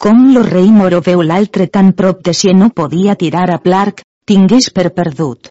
[0.00, 4.04] Com lo rei moro veu l'altre tan prop de si no podia tirar a plarc,
[4.24, 5.50] tingués per perdut.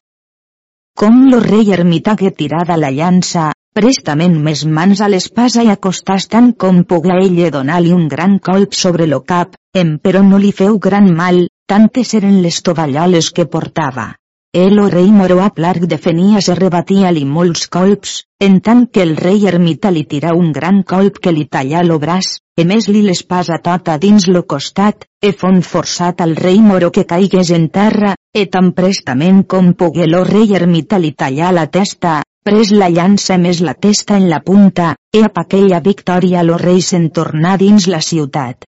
[1.01, 6.51] Com lo rei ermitague tirada la llança, prestament més mans a l'espasa i acostàs tant
[6.63, 10.77] com pogué ell donar-li un gran colp sobre lo cap, em però no li feu
[10.77, 14.11] gran mal, tantes eren les tovalloles que portava.
[14.53, 19.15] El o rei moro a plarc defenia se rebatia-li molts colps, en tant que el
[19.17, 23.01] rei ermita li tira un gran colp que li talla lo braç, e més li
[23.01, 28.13] l'espasa tota dins lo costat, e fon forçat al rei moro que caigués en terra,
[28.33, 33.39] e tan prestament com pogué lo rei ermita li talla la testa, pres la llança
[33.39, 37.87] més la testa en la punta, e a aquella victòria lo rei se'n tornà dins
[37.87, 38.67] la ciutat.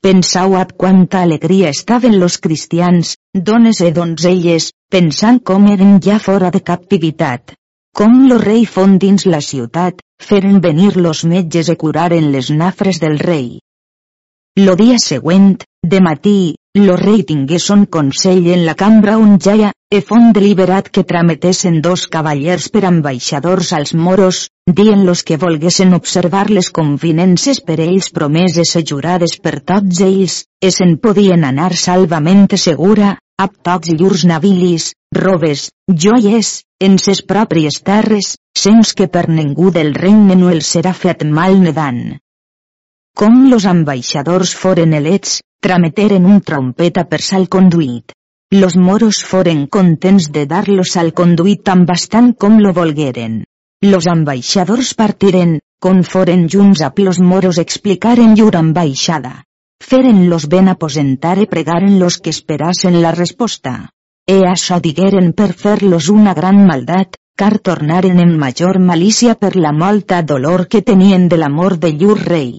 [0.00, 6.52] Pensau ab quanta alegria estaven los cristians, dones e donzelles, pensant com eren ja fora
[6.54, 7.58] de captivitat.
[7.98, 13.00] Com lo rei fon dins la ciutat, feren venir los metges e curaren les nafres
[13.02, 13.48] del rei.
[14.66, 19.72] Lo dia següent, de matí, lo rei tingué son consell en la cambra on jaia,
[19.90, 24.46] e fon deliberat que trametessin dos cavallers per ambaixadors als moros,
[24.80, 30.70] dient-los que volguessin observar les convinences per ells promeses e jurades per tots ells, e
[30.70, 35.68] se'n podien anar salvament segura, ab tots llurs navilis, robes,
[36.04, 36.48] joies,
[36.82, 41.60] en ses pròpies terres, sens que per ningú del regne no els serà fet mal
[41.62, 42.18] nedant.
[43.18, 48.14] Com los ambaixadors foren elets, trameteren un trompeta per sal conduït.
[48.54, 53.42] Los moros foren contents de dar-los al conduït tan bastant com lo volgueren.
[53.82, 59.44] Los ambaixadors partiren, con foren junts a los moros explicaren llur ambaixada.
[59.80, 63.90] Feren-los ben aposentar e pregaren-los que esperasen la resposta.
[64.28, 69.72] E això digueren per fer-los una gran maldat, car tornaren en major malícia per la
[69.72, 72.50] molta dolor que tenien de l'amor de llur rei.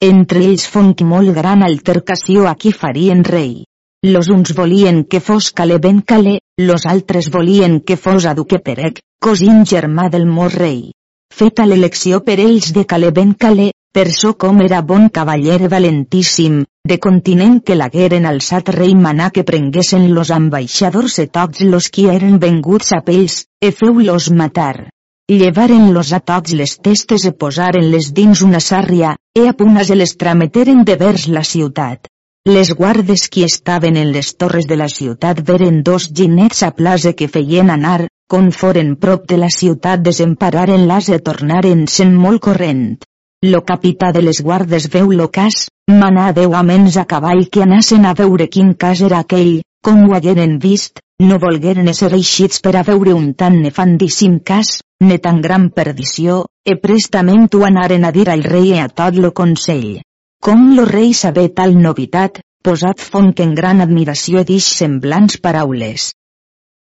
[0.00, 3.64] Entre ells fonc molt gran altercació a qui farien rei.
[4.04, 9.00] Los uns volien que fos Calé ben Calé, los altres volien que fos Aduque Perec,
[9.20, 10.92] cosín germà del mor rei.
[11.34, 16.62] Feta l'elecció per ells de Calé ben Calé, per so com era bon cavaller valentíssim,
[16.86, 22.06] de continent que l'hagueren alçat rei manà que prenguessin los ambaixadors e tots los qui
[22.14, 24.88] eren venguts a pells, e feu-los matar
[25.30, 30.82] llevaren-los a tots les testes e posaren-les dins una sàrria, e a punes les trameteren
[30.84, 32.08] de vers la ciutat.
[32.48, 37.12] les guardes qui estaven en les torres de la ciutat veren dos ginets a plaça
[37.12, 42.96] que feien anar, com foren prop de la ciutat desempararen l'as e tornaren-se'n molt corrent.
[43.42, 48.04] Lo capità de les guardes veu lo cas, manà deu amens a cavall que anassen
[48.04, 52.74] a veure quin cas era aquell, com ho hagueren vist, no volgueren ser eixits per
[52.76, 58.10] a veure un tan nefandíssim cas, ne tan gran perdició, e prestament ho anaren a
[58.12, 60.02] dir al rei e a tot lo consell.
[60.44, 66.10] Com lo rei saber tal novitat, posat fonc en gran admiració d'ix semblants paraules.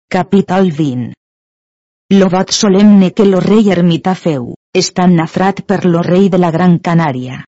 [0.08, 6.28] Capítol 20 Lo vot solemne que lo rei ermità feu, estan nafrat per lo rei
[6.28, 7.40] de la Gran Canària.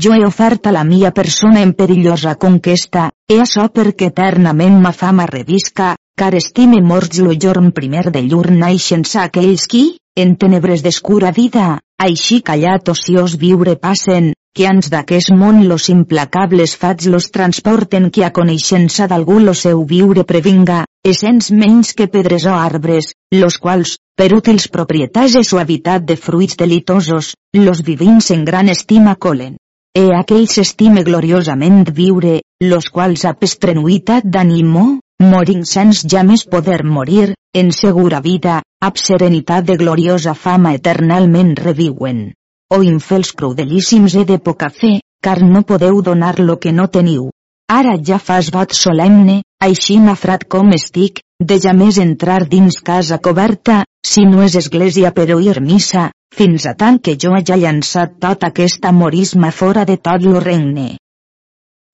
[0.00, 4.92] Jo he ofert a la mia persona en perillosa conquesta, e açò perquè eternament ma
[4.92, 9.84] fama revisca, car estime morts lo jorn primer de llur naixença aquells qui,
[10.16, 16.74] en tenebres d'escura vida, així callat ociós viure passen, que ans d'aquest món los implacables
[16.80, 22.46] fats los transporten que a coneixença d'algú lo seu viure previnga, essents menys que pedres
[22.48, 28.44] o arbres, los quals, per útils propietats e suavitat de fruits delitosos, los vivins en
[28.48, 29.58] gran estima colen.
[29.94, 34.86] E aquells estime gloriosament viure, los quals a pestrenuitat d'animo,
[35.20, 41.54] morin sens ja més poder morir, en segura vida, ab serenitat de gloriosa fama eternalment
[41.60, 42.32] reviuen.
[42.74, 47.28] O infels crudelíssims he de poca fe, car no podeu donar lo que no teniu.
[47.74, 53.18] Ara ja fas vot solemne, així nafrat com estic, de ja més entrar dins casa
[53.18, 56.04] coberta, si no és església per oir missa,
[56.36, 60.92] fins a tant que jo hagi llançat tot aquest amorisme fora de tot lo regne.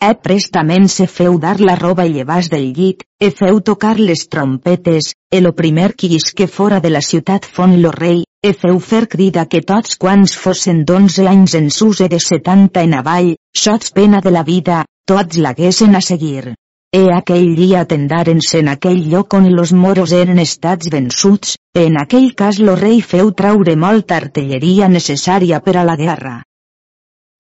[0.00, 4.26] E prestament se feu dar la roba i llevàs del llit, e feu tocar les
[4.28, 8.78] trompetes, e lo primer qui isque fora de la ciutat fon lo rei, e feu
[8.92, 13.34] fer crida que tots quants fossen d'onze anys en sus e de setanta en avall,
[13.56, 16.52] sots pena de la vida, tots l'haguessin a seguir.
[16.94, 22.28] E aquell dia tendaren-se en aquell lloc on los moros eren estats vençuts, en aquell
[22.38, 26.36] cas lo rei feu traure molta artilleria necessària per a la guerra.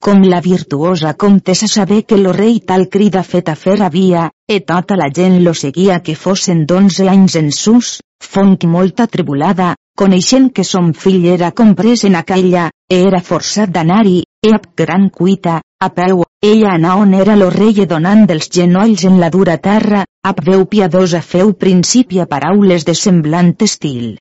[0.02, 4.98] Com la virtuosa comtessa saber que lo rei tal crida feta fer havia, e tota
[4.98, 8.00] la gent lo seguia que fossin d'onze anys en sus,
[8.34, 14.22] fonc molt atribulada, coneixent que son fill era comprès en aquella, e era forçat d'anar-hi,
[14.46, 19.04] e ab gran cuita, a peu, ella anà on era lo rei donant dels genolls
[19.08, 24.18] en la dura terra, ab veu piadosa feu principi a paraules de semblant estil.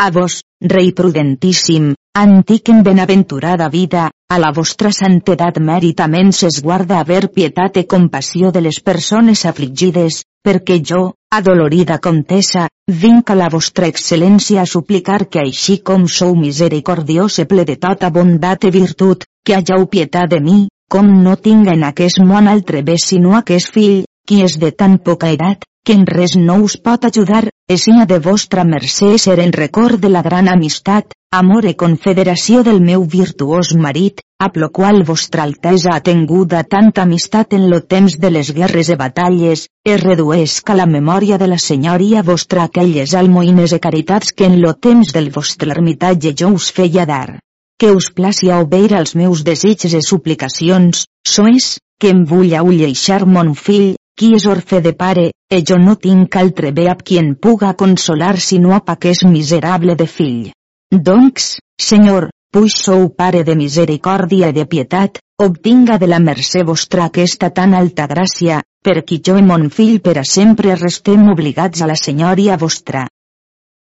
[0.00, 0.40] A vos,
[0.74, 7.84] rei prudentíssim, antic en benaventurada vida, a la vostra santedat mèritament s'esguarda haver pietat e
[7.84, 14.66] compassió de les persones afligides, perquè jo, adolorida comtessa, vinc a la vostra excel·lència a
[14.66, 19.84] suplicar que així com sou misericordiós e ple de tota bondat e virtut, que hageu
[19.92, 24.40] pietat de mi, com no tinga en aquest món altre bé sinó aquest fill, qui
[24.46, 28.18] és de tan poca edat, que en res no us pot ajudar, e sia de
[28.26, 33.74] vostra mercè ser en record de la gran amistat, amor e confederació del meu virtuós
[33.76, 38.50] marit, a lo qual vostra altesa ha tenguda tanta amistat en lo temps de les
[38.56, 44.32] guerres e batalles, e reduesca la memòria de la senyoria vostra aquelles almoines e caritats
[44.32, 47.40] que en lo temps del vostre ermitatge jo us feia dar
[47.78, 53.26] que us placi a obeir als meus desitges e suplicacions, sois, que em vull ulleixar
[53.26, 57.18] mon fill, qui és orfe de pare, e jo no tinc altre bé ab qui
[57.18, 60.52] en puga consolar sinó ap aquest miserable de fill.
[60.90, 67.08] Doncs, senyor, puix sou pare de misericòrdia i de pietat, obtinga de la mercè vostra
[67.10, 71.82] aquesta tan alta gràcia, per qui jo i mon fill per a sempre restem obligats
[71.82, 73.08] a la senyoria vostra.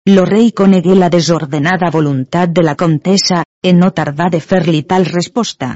[0.08, 5.06] Lo rei conegué la desordenada voluntat de la comtessa, e no tardà de fer-li tal
[5.06, 5.70] resposta.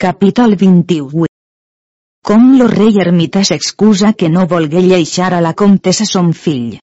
[0.00, 1.26] Capítol 21
[2.24, 6.78] Com lo rei ermita s'excusa que no volgué lleixar a la comtessa son fill.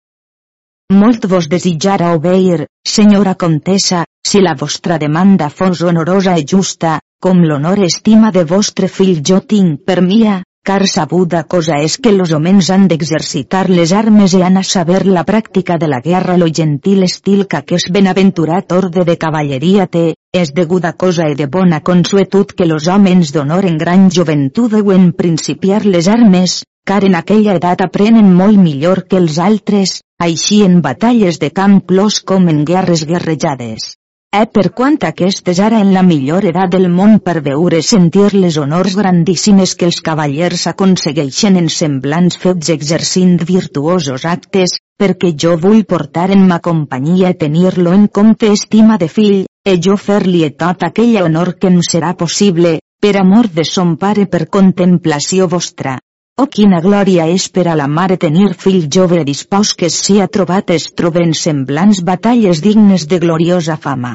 [1.02, 2.65] Molt vos desitjara obeir,
[2.96, 8.89] senyora comtessa, si la vostra demanda fos honorosa i justa, com l'honor estima de vostre
[8.89, 13.91] fill jo tinc per mia, car sabuda cosa és que los homens han d'exercitar les
[13.91, 17.89] armes i han a saber la pràctica de la guerra lo gentil estil que aquest
[17.91, 23.33] benaventurat orde de cavalleria té, és deguda cosa i de bona consuetud que los homes
[23.35, 29.04] d'honor en gran joventut deuen principiar les armes, car en aquella edat aprenen molt millor
[29.10, 33.98] que els altres, així en batalles de camp plos com en guerres guerrejades.
[34.34, 38.56] Eh per quant aquestes ara en la millor edat del món per veure sentir les
[38.58, 45.84] honors grandíssimes que els cavallers aconsegueixen en semblants fets exercint virtuosos actes, perquè jo vull
[45.94, 50.81] portar en ma companyia i tenir-lo en compte estima de fill, e jo fer-li tot
[50.90, 56.00] aquell honor que em serà possible, per amor de son pare per contemplació vostra.
[56.42, 60.25] Oh quina glòria és per a la mare tenir fill jove dispòs que si ha
[60.38, 64.13] trobat es troben semblants batalles dignes de gloriosa fama.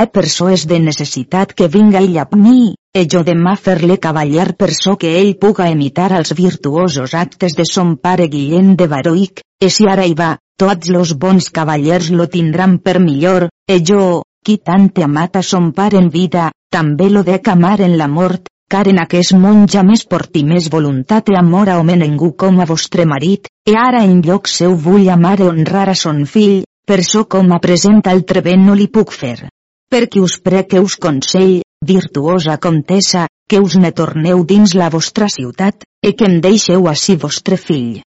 [0.00, 3.96] Eh per so és de necessitat que vinga ell a mi, e jo demà fer-le
[3.96, 8.86] cavaller per so que ell puga imitar els virtuosos actes de son pare Guillem de
[8.86, 13.80] Baroic, e si ara hi va, tots los bons cavallers lo tindran per millor, e
[13.80, 17.96] jo, qui tant te amat a son pare en vida, també lo dec amar en
[17.96, 21.96] la mort, car en aquest món ja més porti més voluntat i amor a home
[22.00, 25.94] ningú com a vostre marit, e ara en lloc seu vull amar i honrar a
[25.98, 29.48] son fill, per so com a present altre bé no li puc fer.
[29.92, 35.28] Perquè us prec que us consell, virtuosa comtessa, que us ne torneu dins la vostra
[35.28, 38.02] ciutat, e que em deixeu així vostre fill.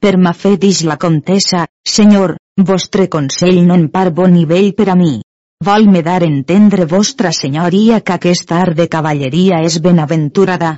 [0.00, 4.90] Per ma fe dix la comtessa, senyor, vostre consell no en par bon nivell per
[4.92, 5.16] a mi,
[5.64, 10.74] Vol-me dar entendre vostra senyoria que aquesta art de cavalleria és benaventurada.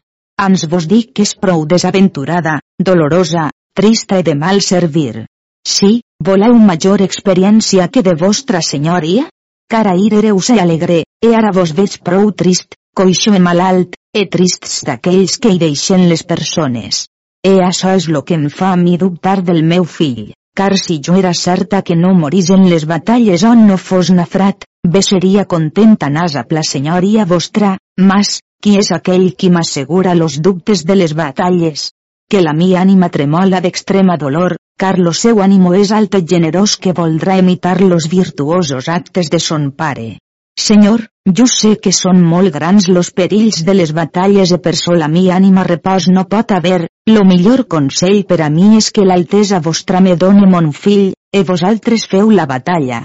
[0.46, 2.60] Ans vos dic que és prou desaventurada,
[2.90, 3.48] dolorosa,
[3.80, 5.24] trista i de mal servir.
[5.66, 5.90] Sí,
[6.28, 9.26] voleu major experiència que de vostra senyoria?
[9.66, 14.26] Car ahir éreu i alegre, e ara vos veig prou trist, coixo e malalt, e
[14.30, 17.06] trists d'aquells que hi deixen les persones.
[17.42, 21.00] E això és lo que em fa a mi dubtar del meu fill car si
[21.04, 25.44] jo era certa que no morís en les batalles on no fos nafrat, bé seria
[25.44, 27.76] contenta nasa la senyoria vostra,
[28.10, 31.90] mas, qui és aquell qui m'assegura los dubtes de les batalles?
[32.30, 36.76] Que la mi ànima tremola d'extrema dolor, car lo seu ànimo és alt i generós
[36.76, 40.16] que voldrà imitar los virtuosos actes de son pare.
[40.58, 41.02] Senyor,
[41.38, 45.26] jo sé que són molt grans los perills de les batalles e per sola mi
[45.30, 50.00] ànima repòs no pot haver, lo millor consell per a mi és que l'altesa vostra
[50.00, 53.02] me done mon fill, e vosaltres feu la batalla.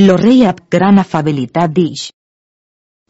[0.00, 2.08] Lo rei amb gran afabilitat dix.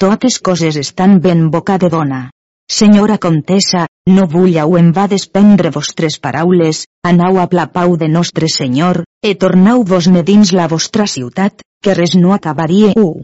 [0.02, 2.20] Totes coses estan ben boca de dona.
[2.68, 8.08] Senyora comtessa, no vull au em va desprendre vostres paraules, anau a la pau de
[8.08, 13.22] nostre senyor, e tornau-vos-ne dins la vostra ciutat, que res no acabaria u.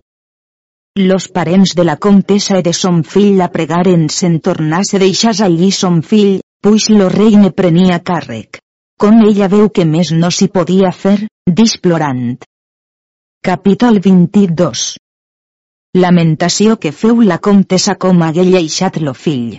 [0.97, 5.73] Los parents de la comtessa e de son fill la pregaren se'n tornase deixàs allí
[5.75, 8.61] son fill, puix lo rei ne prenia càrrec.
[9.03, 11.17] Com ella veu que més no s'hi podia fer,
[11.51, 12.39] displorant.
[13.43, 14.85] Capítol 22
[15.99, 19.59] Lamentació que feu la comtessa com hagué lleixat lo fill.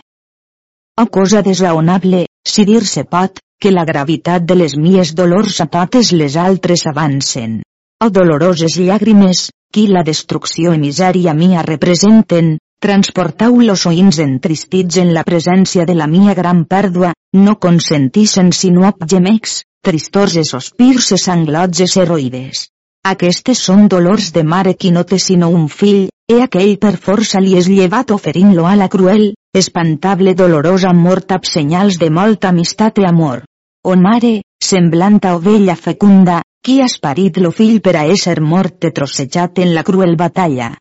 [0.96, 6.16] O cosa desraonable, si dir-se pot, que la gravitat de les mies dolors a totes
[6.16, 7.60] les altres avancen.
[8.00, 15.12] O doloroses llàgrimes, qui la destrucció i misèria mia representen, transportau los oïns entristits en
[15.18, 21.20] la presència de la mia gran pèrdua, no consentisen sinó gemecs, tristors e sospirs e
[21.20, 22.70] sanglots e heroides.
[23.12, 27.44] Aquestes són dolors de mare qui no té sinó un fill, e aquell per força
[27.44, 33.04] li és llevat oferint-lo a la cruel, espantable dolorosa mort amb senyals de molta amistat
[33.04, 33.44] e amor.
[33.84, 38.88] O mare, semblant a ovella fecunda, qui has parit lo fill per a ésser mort
[38.98, 40.72] trossejat en la cruel batalla.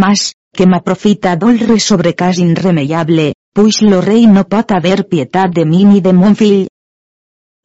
[0.00, 5.64] Mas, que m'aprofita dolre sobre cas irremeiable, puix lo rei no pot haver pietat de
[5.64, 6.66] mi ni de mon fill.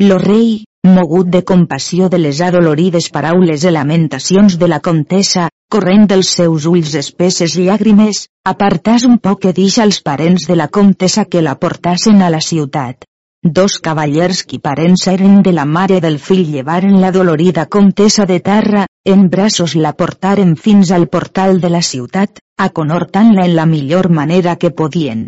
[0.05, 0.51] Lo rei,
[0.85, 6.67] mogut de compassió de les adolorides paraules i lamentacions de la comtessa, corrent dels seus
[6.69, 11.57] ulls espesses llàgrimes, apartàs un poc que dix als parents de la comtessa que la
[11.57, 13.09] portassen a la ciutat.
[13.43, 18.37] Dos cavallers qui parents eren de la mare del fill llevaren la dolorida comtessa de
[18.39, 24.07] terra, en braços la portaren fins al portal de la ciutat, aconhortant-la en la millor
[24.09, 25.25] manera que podien.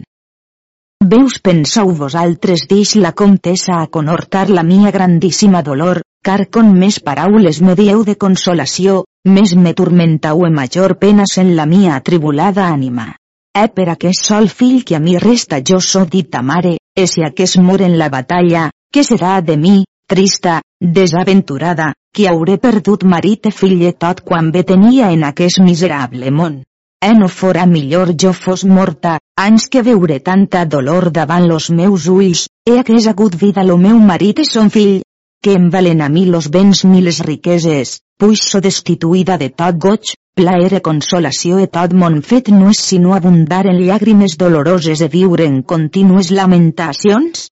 [1.04, 7.02] Veus pensau vosaltres dix la comtessa a conhortar la mia grandíssima dolor, car con més
[7.04, 12.72] paraules me dieu de consolació, més me turmentau e major penes en la mia atribulada
[12.72, 13.12] ànima.
[13.52, 17.24] Eh per aquest sol fill que a mi resta jo so dita mare, e si
[17.28, 23.50] aquest mor en la batalla, què serà de mi, trista, desaventurada, qui hauré perdut marit
[23.50, 26.62] e fill i tot quan ve tenia en aquest miserable món.
[27.04, 32.08] Eh no fora millor jo fos morta, anys que veure tanta dolor davant los meus
[32.08, 35.02] ulls, he hagués hagut vida lo meu marit e son fill,
[35.46, 39.76] que em valen a mi los béns ni les riqueses, puix so destituïda de tot
[39.78, 45.04] goig, plaer e consolació e tot mon fet no és sinó abundar en llàgrimes doloroses
[45.06, 47.44] e viure en contínues lamentacions?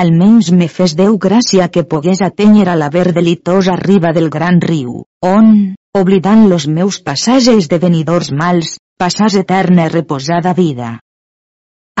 [0.00, 4.62] Almenys me fes Déu gràcia que pogués atènyer a la ver delitosa riba del gran
[4.64, 5.52] riu, on,
[5.92, 10.94] oblidant los meus passats e esdevenidors mals, passàs eterna i reposada vida.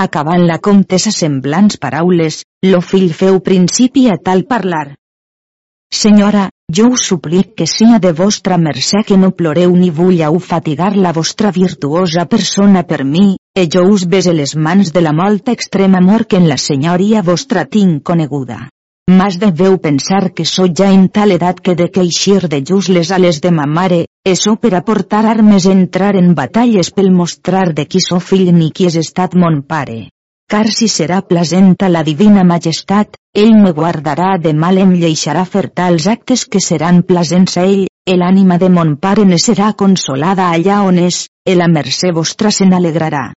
[0.00, 4.94] Acabant la comtessa semblants paraules, lo fill feu principi a tal parlar.
[5.92, 10.94] Senyora, Jo us suplic que sia de vostra mercè que no ploreu ni vulleu fatigar
[10.96, 13.24] la vostra virtuosa persona per mi,
[13.60, 17.20] e jo us bese les mans de la molta extrema amor que en la senyoria
[17.26, 18.56] vostra tinc coneguda.
[19.18, 23.12] Mas deveu pensar que so ja en tal edat que de queixir de just les
[23.12, 28.00] ales de ma mare, eso per aportar armes entrar en batalles pel mostrar de qui
[28.00, 30.00] so fill ni qui és estat mon pare
[30.52, 35.46] car si serà plasent a la divina majestat, ell me guardarà de mal em lleixarà
[35.48, 39.70] fer tals actes que seran plasents a ell, el ànima de mon pare ne serà
[39.82, 43.30] consolada allà on és, e la mercè vostra se n'alegrarà.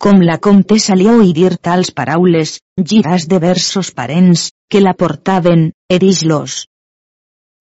[0.00, 2.58] Com la comtessa li oi dir tals paraules,
[2.92, 6.66] giràs de versos parents, que la portaven, erix-los.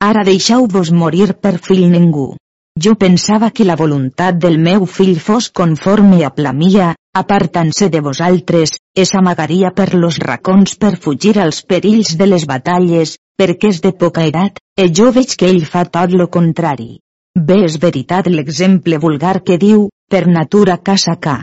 [0.04, 2.34] Ara deixau-vos morir per fill ningú.
[2.76, 8.02] Jo pensava que la voluntat del meu fill fos conforme a la mia, apartant-se de
[8.02, 13.82] vosaltres, es amagaria per los racons per fugir als perills de les batalles, perquè és
[13.82, 17.00] de poca edat, e jo veig que ell fa tot lo contrari.
[17.36, 21.40] Bé és veritat l'exemple vulgar que diu, per natura casa ca.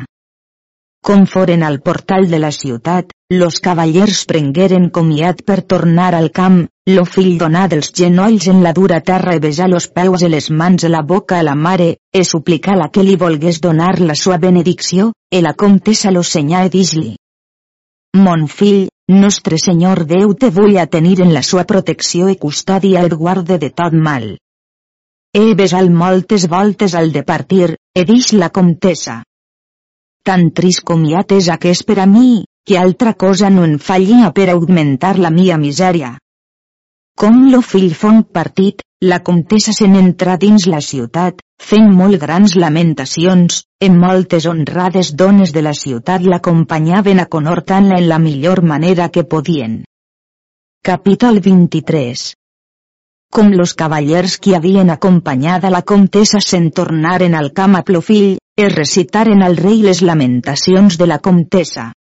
[1.06, 6.64] Com foren al portal de la ciutat, los cavallers prengueren comiat per tornar al camp,
[6.86, 10.50] lo fill donà dels genolls en la dura terra i besar los peus i les
[10.50, 14.14] mans a la boca a la mare, e suplicar la que li volgués donar la
[14.14, 17.16] sua benedicció, e la comtessa lo senyà e dis-li.
[18.16, 23.02] Mon fill, nostre senyor Déu te vull a tenir en la sua protecció i custòdia
[23.04, 24.36] et guarde de tot mal.
[25.34, 29.24] He besat moltes voltes al de partir, e dix la comtessa.
[30.22, 34.48] Tan trist comiat és aquest per a mi, que altra cosa no en fallia per
[34.54, 36.14] augmentar la mia misèria.
[37.16, 41.38] Com lo fill fon partit, la comtessa se n'entrà dins la ciutat,
[41.68, 48.18] fent molt grans lamentacions, en moltes honrades dones de la ciutat l'acompanyaven aconhortant-la en la
[48.20, 49.78] millor manera que podien.
[50.84, 52.26] Capítol 23
[53.32, 58.36] Com los cavallers que havien acompanyat a la comtessa se'n tornaren al camp a Plofill,
[58.60, 61.94] es recitaren al rei les lamentacions de la comtessa.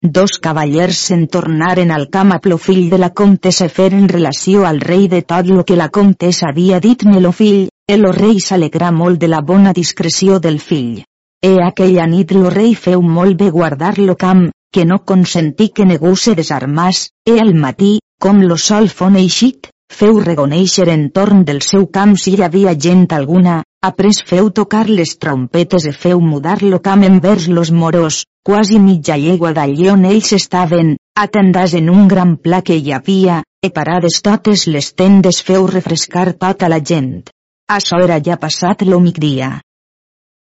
[0.00, 5.08] Dos cavallers se'n tornaren al camp a Plofill de la comtessa feren relació al rei
[5.08, 9.26] de tot lo que la comtessa havia dit lo fill, el rei s'alegrà molt de
[9.26, 11.02] la bona discreció del fill.
[11.42, 15.84] E aquella nit lo rei feu molt bé guardar lo camp, que no consentí que
[15.84, 21.60] ningú se desarmàs, e al matí, com lo sol fon eixit, feu reconèixer entorn del
[21.60, 26.62] seu camp si hi havia gent alguna, après feu tocar les trompetes e feu mudar
[26.62, 32.08] lo camp envers los moros, quasi mitja llegua d'allí on ells estaven, atendàs en un
[32.08, 37.30] gran pla que hi havia, e parades totes les tendes feu refrescar tota la gent.
[37.70, 39.60] Això era ja passat lo migdia.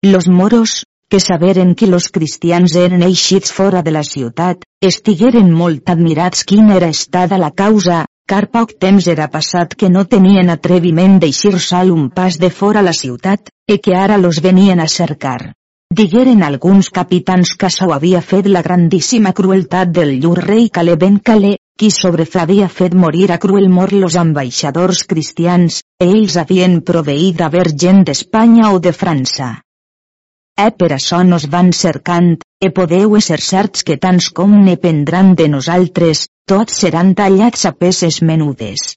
[0.03, 5.89] Los moros, que saberen que los cristians eren eixits fora de la ciutat, estigueren molt
[5.93, 11.17] admirats quina era estada la causa, car poc temps era passat que no tenien atreviment
[11.21, 15.53] d'eixir sol un pas de fora la ciutat, e que ara los venien a cercar.
[15.93, 21.19] Digueren alguns capitans que s'ho havia fet la grandíssima crueltat del llur rei Calé ben
[21.19, 21.91] Calé, qui
[22.41, 28.03] havia fet morir a cruel mort los ambaixadors cristians, e ells havien proveït d'haver gent
[28.03, 29.59] d'Espanya o de França.
[30.53, 35.33] E per això nos van cercant, e podeu ser certs que tants com ne prendran
[35.35, 38.93] de nosaltres, tots seran tallats a peces menudes.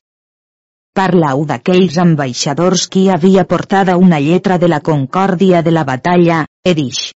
[0.97, 6.75] Parlau d'aquells ambaixadors qui havia portada una lletra de la concòrdia de la batalla, e
[6.75, 7.11] dix.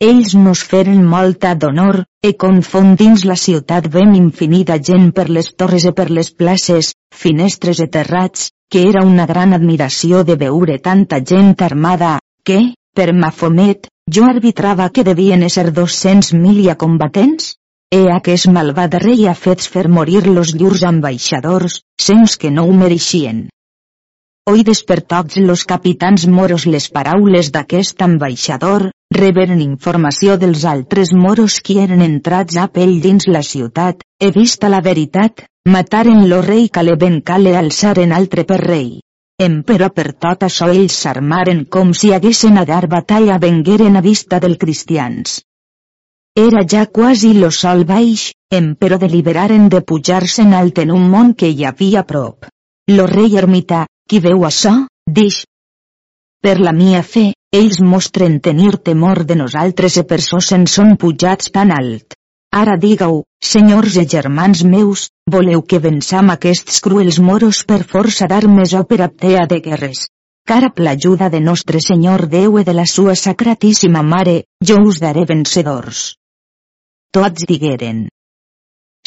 [0.00, 5.88] Ells nos feren molta d'honor, e confondins la ciutat vem infinita gent per les torres
[5.90, 11.18] e per les places, finestres e terrats, que era una gran admiració de veure tanta
[11.32, 12.60] gent armada, que,
[12.98, 13.86] per Mafomet,
[14.18, 17.54] jo arbitrava que devien ser 200.000 combatents,
[17.96, 21.76] He aquest malvat rei ha fet fer morir los llurs ambaixadors,
[22.06, 23.38] sens que no ho mereixien.
[24.52, 28.86] Oides per tots los capitans moros les paraules d'aquest ambaixador,
[29.20, 34.68] reberen informació dels altres moros qui eren entrats a pell dins la ciutat, he vista
[34.68, 35.46] la veritat,
[35.78, 38.98] mataren lo rei Cale ben Cale alçaren altre per rei.
[39.38, 44.40] Emperò per tot això ells s'armaren com si haguessin a dar batalla vengueren a vista
[44.42, 45.36] del cristians.
[46.34, 51.32] Era ja quasi lo sol baix, em però deliberaren de pujar-se'n alt en un món
[51.38, 52.50] que hi havia prop.
[52.90, 54.74] Lo rei ermità, qui veu això,
[55.06, 55.44] dix.
[56.42, 60.96] Per la mia fe, ells mostren tenir temor de nosaltres e per so se'n són
[60.96, 62.18] pujats tan alt.
[62.50, 68.74] Ara digueu, senyors i germans meus, voleu que vençam aquests cruels moros per força d'armes
[68.74, 70.06] o per aptea de guerres.
[70.48, 75.24] Cara l'ajuda de nostre Senyor Déu e de la sua sacratíssima Mare, jo us daré
[75.28, 76.18] vencedors
[77.16, 78.08] tots digueren.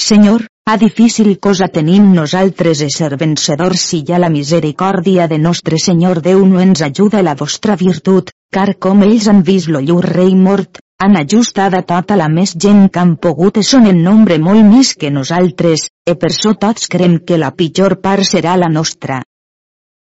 [0.02, 6.22] Senyor, a difícil cosa tenim nosaltres ser vencedors si ja la misericòrdia de nostre Senyor
[6.26, 10.34] Déu no ens ajuda la vostra virtut, car com ells han vist lo llur rei
[10.36, 14.38] mort, han ajustat a tota la més gent que han pogut i són en nombre
[14.38, 18.70] molt més que nosaltres, e per so tots crem que la pitjor part serà la
[18.70, 19.22] nostra.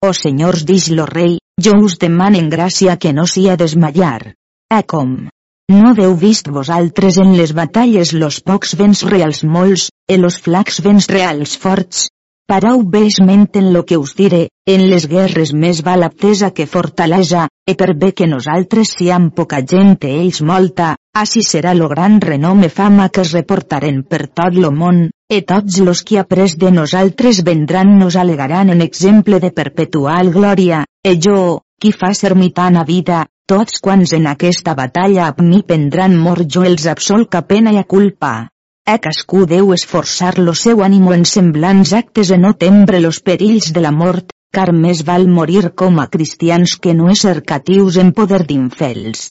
[0.03, 4.33] O senyors dix lo rei, jo us demanen gràcia que no s'hi ha desmallar.
[4.75, 5.15] Eh com?
[5.71, 10.81] No deu vist vosaltres en les batalles los pocs vents reals molts, e los flacs
[10.83, 12.09] vents reals forts.
[12.45, 17.45] Parau besment en lo que us diré, en les guerres més val aptesa que fortalesa,
[17.65, 22.19] e per bé que nosaltres siam poca gent e ells molta, així serà lo gran
[22.19, 26.71] renome fama que es reportaren per tot lo món, e tots los que après de
[26.75, 32.51] nosaltres vendran nos alegaran en exemple de perpetual glòria, e jo, qui fa ser mi
[32.51, 37.39] tan a vida, tots quants en aquesta batalla ab mi prendran mort jo els absolc
[37.39, 38.49] a pena i a culpa.
[38.85, 43.71] E cascú deu esforçar lo seu ànimo en semblants actes e no tembre los perills
[43.75, 48.11] de la mort, car més val morir com a cristians que no ésser catius en
[48.17, 49.29] poder d'infels.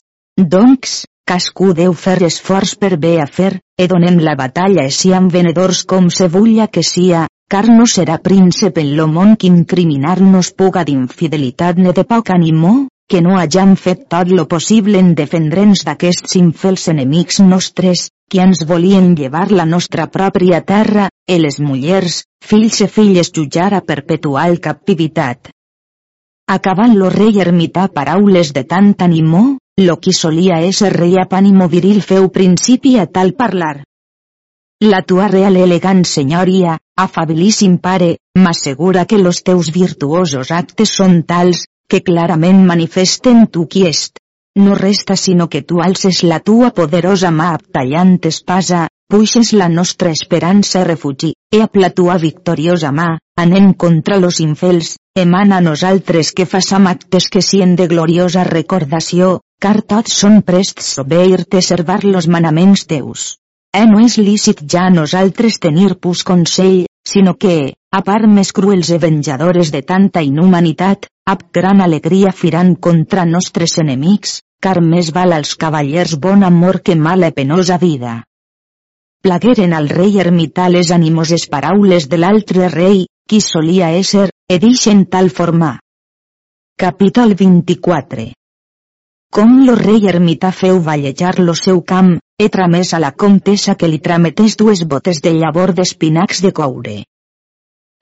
[0.55, 0.95] Doncs,
[1.29, 5.83] cascú deu fer esforç per bé a fer, e donem la batalla e siam venedors
[5.85, 10.81] com se vulla que sia, car no serà príncep en lo món que incriminar-nos puga
[10.81, 12.73] d'infidelitat ne de poc ànimo,
[13.09, 18.63] que no hagam fet tot lo possible en defendre'ns d'aquests infels enemics nostres, que ens
[18.65, 24.59] volien llevar la nostra pròpia terra, e les mullers, fills i filles jutjar a perpetual
[24.59, 25.51] captivitat.
[26.49, 29.43] Acabant lo rei ermità paraules de tant animó,
[29.79, 33.83] lo qui solia ésser rei a pànimo viril feu principi a tal parlar.
[34.83, 41.63] La tua real elegant senyoria, afabilíssim pare, m'assegura que los teus virtuosos actes són tals,
[41.89, 44.19] que clarament manifesten tu qui est.
[44.55, 50.11] No resta sinó que tu alces la tua poderosa mà tallant espasa, puixes la nostra
[50.11, 55.61] esperança a refugi, e a la tua victoriosa mà, anent contra los infels, emana a
[55.61, 62.03] nosaltres que façam actes que sien de gloriosa recordació, car tots són prests obeir-te servar
[62.03, 63.37] los manaments teus.
[63.73, 68.51] Eh no és lícit ja a nosaltres tenir pus consell, sinó que, a part més
[68.53, 75.11] cruels i venjadores de tanta inhumanitat, ab gran alegria firan contra nostres enemics, car més
[75.15, 78.23] val als cavallers bon amor que mala penosa vida.
[79.23, 85.05] Plagueren al rei ermità les animoses paraules de l'altre rei, qui solia ésser, e dixen
[85.05, 85.77] tal forma.
[86.75, 88.27] Capítol 24
[89.33, 93.87] Com lo rei ermità feu vallejar lo seu camp, he tramès a la comtessa que
[93.87, 96.97] li trametés dues botes de llavor d'espinacs de coure.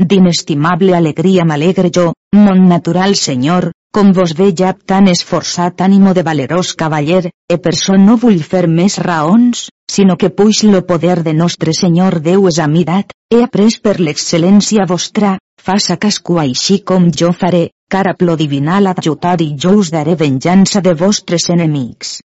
[0.01, 6.71] D'inestimable alegria m'alegre jo, mon natural senyor, com vos veig tan esforçat ànimo de valerós
[6.79, 11.33] cavaller, e per so no vull fer més raons, sinó que puix lo poder de
[11.33, 17.29] nostre senyor Déu és amidat, he après per l'excel·lència vostra, faça cascú així com jo
[17.43, 22.21] faré, car a plo divinal adjutar i jo us daré venjança de vostres enemics.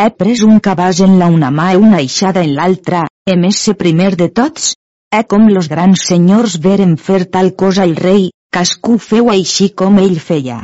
[0.00, 3.74] He pres un cabàs en la una mà i una eixada en l'altra, em esse
[3.74, 4.72] primer de tots,
[5.12, 9.96] Eh com los grans senyors veren fer tal cosa el rei, cascú feu així com
[9.98, 10.58] ell feia.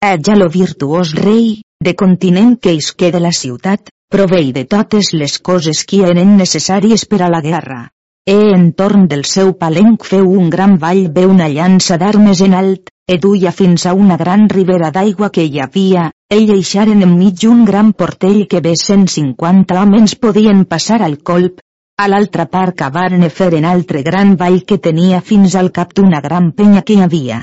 [0.00, 5.12] Eh ja lo virtuós rei, de continent que isque de la ciutat, provei de totes
[5.12, 7.82] les coses que eren necessàries per a la guerra.
[8.24, 12.88] E entorn del seu palenc feu un gran vall ve una llança d'armes en alt,
[13.04, 17.66] e duia fins a una gran ribera d'aigua que hi havia, ell eixaren enmig un
[17.68, 21.60] gran portell que bé 150 homes podien passar al colp,
[21.96, 26.20] a l'altra part cavaren e feren altre gran vall que tenia fins al cap d'una
[26.20, 27.38] gran penya que hi havia.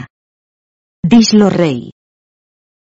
[1.08, 1.90] Dix lo rei.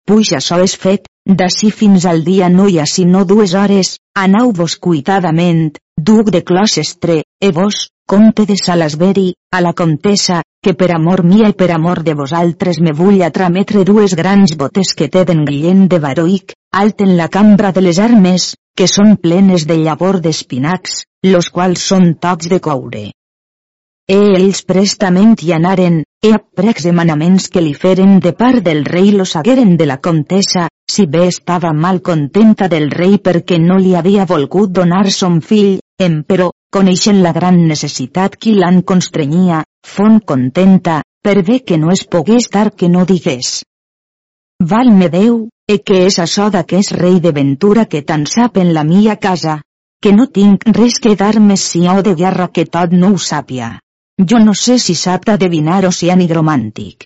[0.09, 4.79] Puix açò és fet, d'ací fins al dia no hi ha sinó dues hores, anau-vos
[4.81, 11.23] cuitadament, duc de Closestre, e vos, comte de Salasbury, a la comtessa, que per amor
[11.23, 15.85] mia i per amor de vosaltres me vull atrametre dues grans botes que tenen Guillem
[15.93, 21.03] de Baroic, alt en la cambra de les armes, que són plenes de llavor d'espinacs,
[21.27, 23.09] los quals són tots de coure.
[24.09, 28.85] E ells prestament hi anaren, e precs de manaments que li feren de part del
[28.85, 33.77] rei los hagueren de la comtessa, si bé estava mal contenta del rei perquè no
[33.77, 40.21] li havia volgut donar son fill, però, coneixen la gran necessitat qui l'han constrenyia, fon
[40.21, 43.65] contenta, per bé que no es pogués estar que no digués.
[44.63, 48.85] Valme Déu, e que és açò d'aquest rei de ventura que tan sap en la
[48.85, 49.61] mia casa,
[50.01, 53.19] que no tinc res que dar més si o de guerra que tot no ho
[53.19, 53.71] sàpia.
[54.31, 57.05] Jo no sé si sap d'adevinar o si romàntic.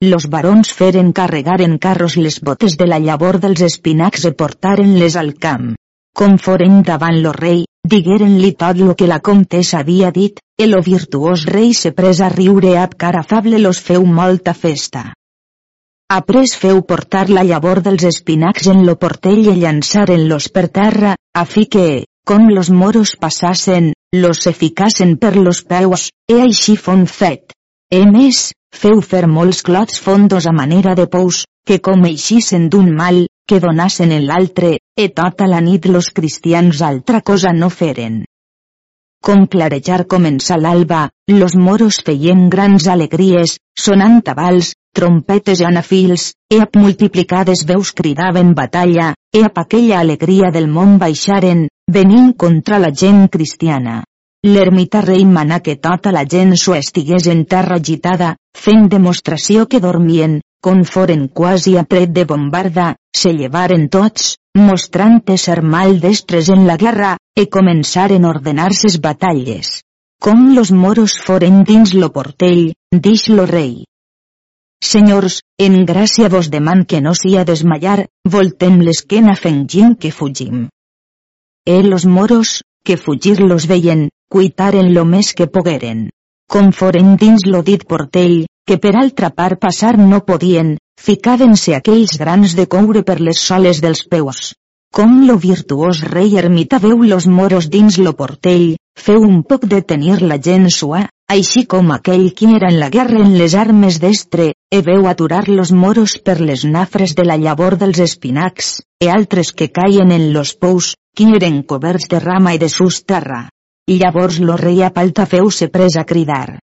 [0.00, 5.16] Los barons feren carregar en carros les botes de la llavor dels espinacs i portaren-les
[5.16, 5.74] al camp.
[6.14, 11.46] Com foren davant lo rei, digueren-li tot lo que la comtessa havia dit, el virtuós
[11.46, 15.17] rei se pres a riure ab cara afable los feu molta festa.
[16.10, 21.42] Après feu portar la llavor dels espinacs en lo portell i llançaren-los per terra, a
[21.44, 21.88] fi que,
[22.24, 27.52] com los moros passassen, los se ficassen per los peus, e així fon fet.
[27.92, 28.40] E més,
[28.72, 33.60] feu fer molts clots fondos a manera de pous, que com eixissen d'un mal, que
[33.60, 38.22] donassen en l'altre, e tota la nit los cristians altra cosa no feren.
[39.24, 46.60] Com clarejar començà l'alba, los moros feien grans alegries, sonant tabals, trompetes i anafils, e
[46.64, 51.66] ap multiplicades veus cridaven batalla, e ap aquella alegria del món baixaren,
[51.98, 54.02] venint contra la gent cristiana.
[54.46, 59.80] L'ermita rei manà que tota la gent s'ho estigués en terra agitada, fent demostració que
[59.82, 66.48] dormien, com foren quasi a pret de bombarda, se llevaren tots, mostrant ser mal destres
[66.48, 69.82] en la guerra, e començaren a ordenar-ses batalles.
[70.20, 73.84] Com los moros foren dins lo portell, dix lo rei.
[74.82, 80.68] Senyors, en gràcia vos deman que no sia desmayar, voltem l'esquena fengint que fugim.
[81.66, 86.08] E los moros, que fugir los veien, cuitaren lo més que pogueren.
[86.48, 90.76] Com foren dins lo dit portell, que per altra part passar no podien,
[91.06, 94.52] ficaven-se aquells grans de coure per les soles dels peus.
[94.94, 99.80] Com lo virtuós rei ermita veu los moros dins lo portell, feu un poc de
[99.82, 103.98] tenir la gent sua, així com aquell qui era en la guerra en les armes
[104.00, 109.10] d'estre, e veu aturar los moros per les nafres de la llavor dels espinacs, e
[109.12, 113.44] altres que caien en los pous, qui eren coberts de rama i de sus terra.
[113.88, 116.58] Llavors lo rei a palta feu se pres a cridar.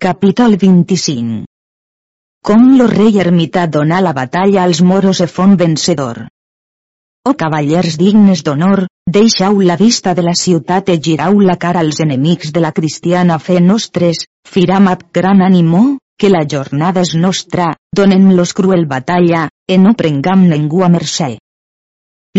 [0.00, 1.49] Capítol 25
[2.42, 6.22] Com lo rei ermità donà la batalla als moros e fon vencedor.
[7.28, 8.86] O cavallers dignes d'honor,
[9.16, 13.36] deixau la vista de la ciutat e girau la cara als enemics de la cristiana
[13.38, 19.76] fe nostres, firam ab gran ànimo, que la jornada és nostra, donem-los cruel batalla, e
[19.76, 21.36] no prengam ningú a mercè.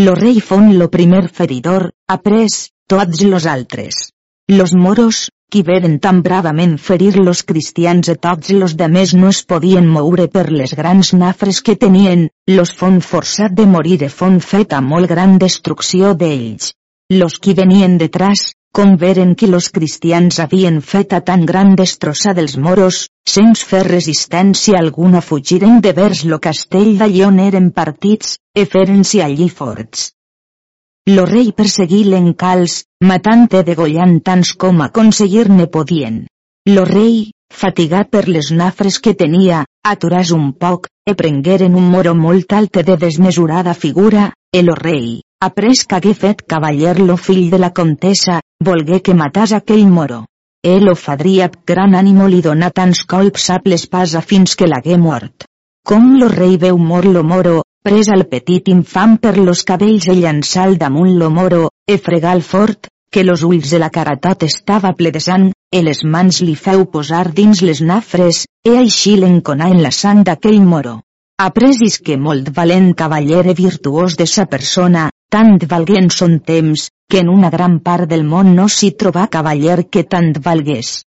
[0.01, 2.49] Lo rei fon lo primer feridor, après,
[2.87, 4.09] tots los altres.
[4.49, 9.41] Los moros, qui veren tan bravament ferir los cristians e tots los demés no es
[9.51, 14.39] podien moure per les grans nafres que tenien, los fon forçat de morir e fon
[14.51, 16.71] feta molt gran destrucció d'ells.
[17.19, 22.55] Los qui venien detrás, com veren que los cristians havien feta tan gran destrossa dels
[22.67, 28.63] moros, sense fer resistència alguna fugiren de vers lo castell d'allí on eren partits, e
[28.63, 30.13] feren-se allí forts.
[31.09, 36.19] Lo rei perseguí l'encals, matant e degollant tants com aconseguir-ne podien.
[36.69, 42.13] Lo rei, fatigat per les nafres que tenia, aturàs un poc, e prengueren un moro
[42.13, 47.49] molt alt de desmesurada figura, e lo rei, après que hagué fet cavaller lo fill
[47.49, 50.27] de la comtessa, volgué que matàs aquell moro.
[50.61, 55.49] El lo fadria gran ànimo li donà tants colps a l'espasa fins que l'hagué mort.
[55.91, 60.13] Com lo rei veu mort lo moro, pres al petit infant per los cabells i
[60.19, 64.93] llançar damunt lo moro, e fregal fort, que los ulls de la cara tot estava
[64.95, 69.67] ple de sang, e les mans li feu posar dins les nafres, e així l'enconà
[69.73, 71.01] en la sang d'aquell moro.
[71.41, 76.87] Apresis que molt valent cavaller e virtuós de sa persona, tant valgué en son temps,
[77.09, 81.01] que en una gran part del món no s'hi trobà cavaller que tant valgués.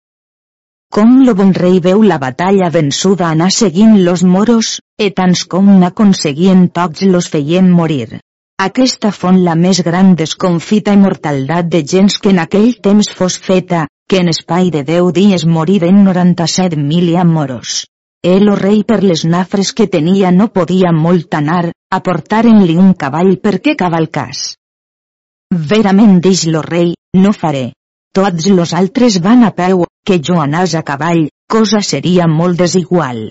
[0.93, 5.71] Com lo bon rei veu la batalla vençuda anar seguint los moros, e tants com
[5.81, 8.19] n'aconseguien tots los feien morir.
[8.61, 13.41] Aquesta font la més gran desconfita i mortaldat de gens que en aquell temps fos
[13.49, 17.87] feta, que en espai de deu dies moriren 97.000 moros.
[18.23, 23.39] El o rei per les nafres que tenia no podia molt anar, aportaren-li un cavall
[23.41, 24.51] perquè cavalcàs.
[25.73, 27.71] Verament dix lo rei, no faré.
[28.13, 33.23] Tots los altres van a peu, que jo anàs a cavall, cosa seria molt desigual.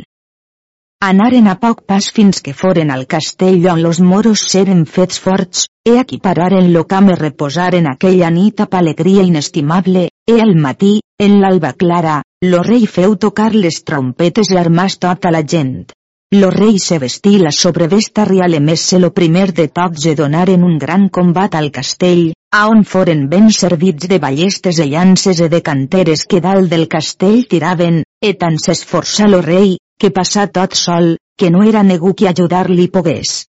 [1.05, 5.67] Anaren a poc pas fins que foren al castell on los moros seren fets forts,
[5.85, 10.93] e aquí pararen lo camp e reposaren aquella nit amb alegria inestimable, e al matí,
[11.19, 15.91] en l'alba clara, lo rei feu tocar les trompetes i armàs tota la gent.
[16.33, 20.77] Lo rei se vestí la sobrevesta real emesse lo primer de tots e donaren un
[20.77, 25.59] gran combat al castell, a on foren ben servits de ballestes e llances e de
[25.61, 31.17] canteres que dalt del castell tiraven, e tant s'esforçà lo rei, que passà tot sol,
[31.35, 33.43] que no era ningú qui ajudar-li pogués.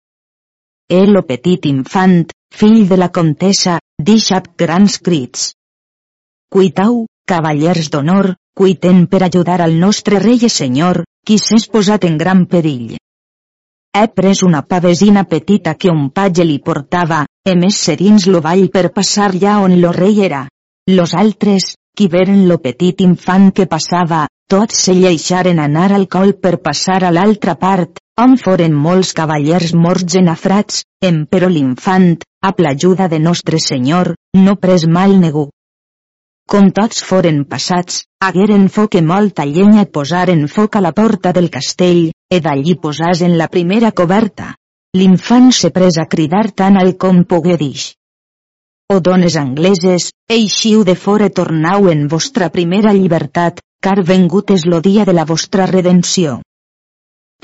[0.89, 5.53] El lo petit infant, fill de la comtessa, deixat grans crits.
[6.49, 12.17] Cuitau, cavallers d'honor, cuiten per ajudar al nostre rei i senyor, qui s'és posat en
[12.17, 12.97] gran perill.
[13.91, 18.69] He pres una pavesina petita que un patge li portava, e més serins lo vall
[18.73, 20.45] per passar ja on lo rei era.
[20.89, 26.33] Los altres, qui veren lo petit infant que passava, tots se lleixaren anar al col
[26.33, 32.13] per passar a l'altra part, on foren molts cavallers morts en afrats, em però l'infant,
[32.43, 35.49] a l'ajuda de Nostre Senyor, no pres mal negu.
[36.51, 41.47] Com tots foren passats, hagueren foc e molta llenya posaren foc a la porta del
[41.53, 44.49] castell, e d'allí posasen la primera coberta.
[44.99, 47.85] L'infant se pres a cridar tant al com pogué dix.
[48.91, 54.81] O dones angleses, eixiu de fora tornau en vostra primera llibertat, car vengut és lo
[54.83, 56.41] dia de la vostra redenció.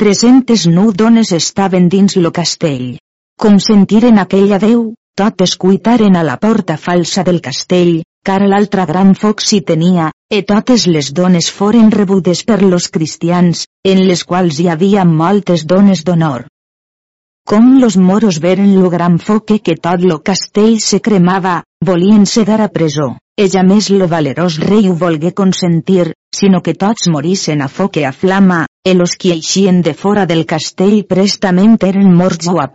[0.03, 2.97] 309 dones estaven dins lo castell.
[3.39, 4.83] Com sentiren aquella Déu,
[5.15, 10.41] totes cuitaren a la porta falsa del castell, car l'altre gran foc s'hi tenia, e
[10.43, 16.03] totes les dones foren rebudes per los cristians, en les quals hi havia moltes dones
[16.03, 16.47] d'honor.
[17.47, 22.43] Com los moros veren lo gran foque que tot lo castell se cremava, volien ser
[22.49, 27.63] dar a presó, ella més lo valerós rei ho volgué consentir, sinó que tots morissen
[27.63, 32.13] a foc i a flama, e los qui eixien de fora del castell prestament eren
[32.13, 32.68] morts o a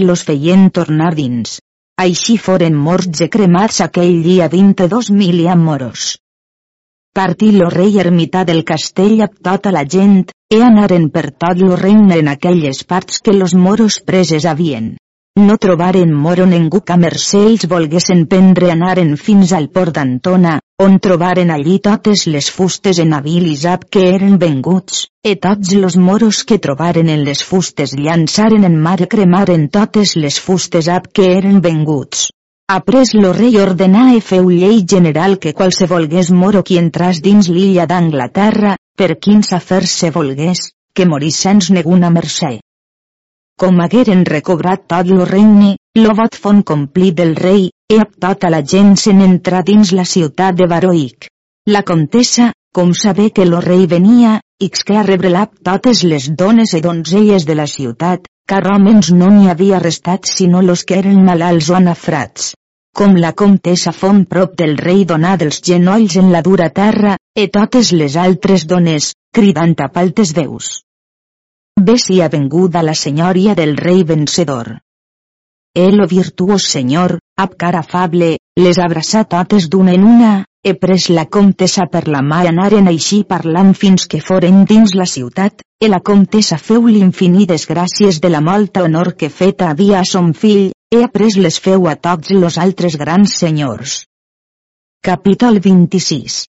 [0.00, 1.60] los feien tornar dins.
[1.98, 6.16] Així foren morts e cremats aquell dia 22.000 moros.
[7.12, 11.76] Partí lo rei ermità del castell amb tota la gent, e anaren per tot lo
[11.76, 14.96] regne en aquelles parts que los moros preses havien.
[15.38, 20.96] No trobaren moro ningú que mercè ells volguessin prendre anaren fins al port d'Antona, on
[20.98, 26.56] trobaren allí totes les fustes en habilisat que eren venguts, e tots los moros que
[26.66, 31.60] trobaren en les fustes llançaren en mar e cremaren totes les fustes ab que eren
[31.60, 32.30] venguts.
[32.78, 37.52] Après lo rei ordenà e feu llei general que qualse volgués moro qui entràs dins
[37.52, 42.56] l'illa d'Anglaterra, per quins afers se volgués, que morís sens neguna mercè.
[43.60, 48.48] Com hagueren recobrat tot lo regne, lo vot fon complit del rei, e a tota
[48.48, 51.28] la gent se'n entrà dins la ciutat de Baroic.
[51.68, 54.38] La contessa, com sabé que lo rei venia,
[54.86, 59.48] que a rebrelap totes les dones e donzelles de la ciutat, car homes no n'hi
[59.52, 62.52] havia restat sinó los que eren malalts o anafrats.
[62.96, 67.48] Com la comtessa fon prop del rei donà dels genolls en la dura terra, e
[67.48, 70.78] totes les altres dones, cridant a paltes veus.
[71.82, 74.80] Bé si ha venguda la senyoria del rei vencedor.
[75.74, 81.08] El o virtuós senyor, ab cara afable, les abraçà totes d'una en una, e pres
[81.08, 85.88] la comtessa per la mà anaren així parlant fins que foren dins la ciutat, e
[85.88, 90.68] la comtessa feu l'infinides gràcies de la molta honor que feta havia a son fill,
[90.92, 94.04] he après les feu a tots los altres grans senyors.
[95.00, 96.44] Capítol 26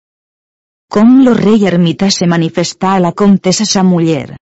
[0.88, 4.38] Com lo rei ermità se manifestà a la comtessa sa muller.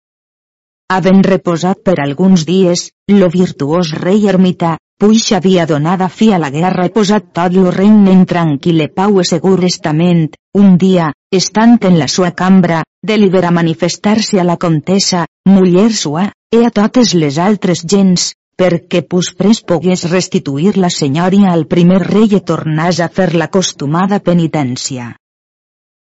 [0.94, 6.52] Havent reposat per alguns dies, lo virtuós rei ermità, puix havia donada fi a la
[6.54, 10.28] guerra i posat tot lo regne en tranquil·le pau e segur estament,
[10.60, 11.08] un dia,
[11.40, 17.16] estant en la sua cambra, delibera manifestar-se a la comtessa, muller sua, e a totes
[17.18, 23.10] les altres gens, perquè Puspres pogués restituir la senyoria al primer rei i tornàs a
[23.10, 25.10] fer l'acostumada penitència.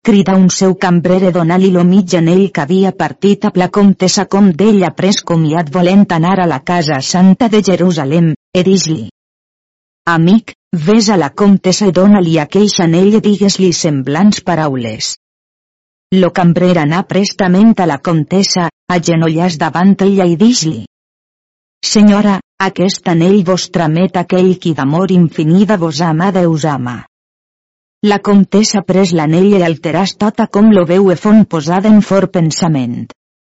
[0.05, 4.49] Crida un seu cambrere donar-li lo mig anell que havia partit a la comtessa com
[4.51, 9.05] d'ella pres comiat volent anar a la casa santa de Jerusalem, e dis-li.
[10.11, 15.13] Amic, ves a la comtessa i dona-li aqueix anell i digues-li semblants paraules.
[16.19, 20.83] Lo cambrer anà prestament a la comtessa, agenollàs davant ella i dis-li.
[21.95, 27.05] Senyora, aquest anell vos tramet aquell qui d'amor infinida vos ama Deus ama.
[28.03, 32.33] La comtessa pres l'anell i alteràs tota com lo veu e fon posada en fort
[32.35, 33.05] pensament.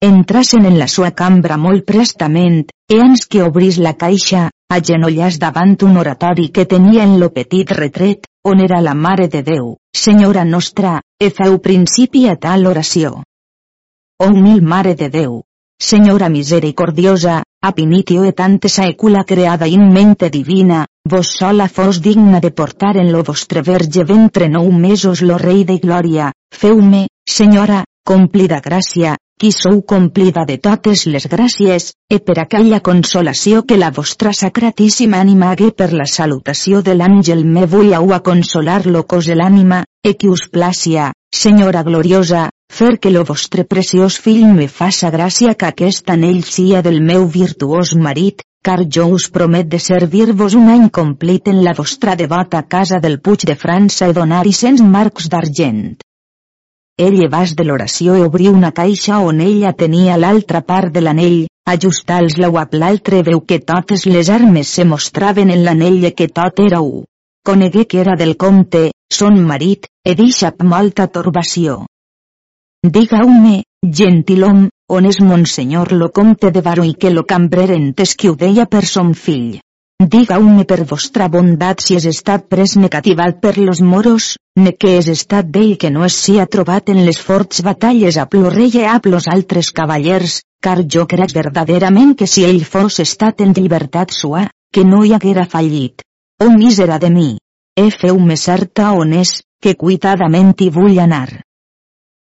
[0.06, 4.44] Entrasen en la sua cambra molt prestament, e ans que obrís la caixa,
[4.78, 9.42] agenollàs davant un oratori que tenia en lo petit retret, on era la Mare de
[9.42, 9.74] Déu,
[10.04, 13.24] Senyora nostra, e feu principi a tal oració.
[14.22, 15.42] Oh mil Mare de Déu,
[15.82, 22.52] Senyora misericordiosa, apinitio et ante saecula creada in mente divina, vos sola fos digna de
[22.52, 28.60] portar en lo vostre verge ventre nou mesos lo rei de glòria, feu-me, senyora, complida
[28.60, 34.34] gràcia, qui sou complida de totes les gràcies, e per aquella consolació que la vostra
[34.34, 39.86] sacratíssima ànima hagué per la salutació de l'àngel me vull a consolar lo cos l'ànima,
[40.04, 45.54] e qui us plàcia, senyora gloriosa, fer que lo vostre preciós fill me faça gràcia
[45.54, 50.72] que aquest anell sia del meu virtuós marit, car jo us promet de servir-vos un
[50.74, 55.30] any complit en la vostra devota casa del Puig de França i donar-hi cent marcs
[55.30, 55.84] d'argent.
[56.98, 61.40] Ell llevàs de l'oració i obrí una caixa on ella tenia l'altra part de l'anell,
[61.70, 66.66] ajustals la guap l'altre veu que totes les armes se mostraven en l'anell que tot
[66.66, 67.06] era u.
[67.46, 71.84] Conegué que era del comte, son marit, e deixa molta torbació.
[72.84, 73.64] Diga-me,
[73.98, 78.36] gentilom, on és monsenyor lo comte de Baró i que lo cambrer entes que ho
[78.36, 79.62] deia per son fill.
[80.16, 85.08] Diga-me per vostra bondat si és estat pres negativat per los moros, ne que és
[85.14, 88.28] estat d'ell que no es ha trobat en les forts batalles a
[88.58, 93.40] rei i a plos altres cavallers, car jo crec verdaderament que si ell fos estat
[93.40, 96.04] en llibertat sua, que no hi haguera fallit.
[96.44, 97.38] Oh mísera de mi!
[97.80, 101.44] E feu-me certa on és, que cuitadament hi vull anar.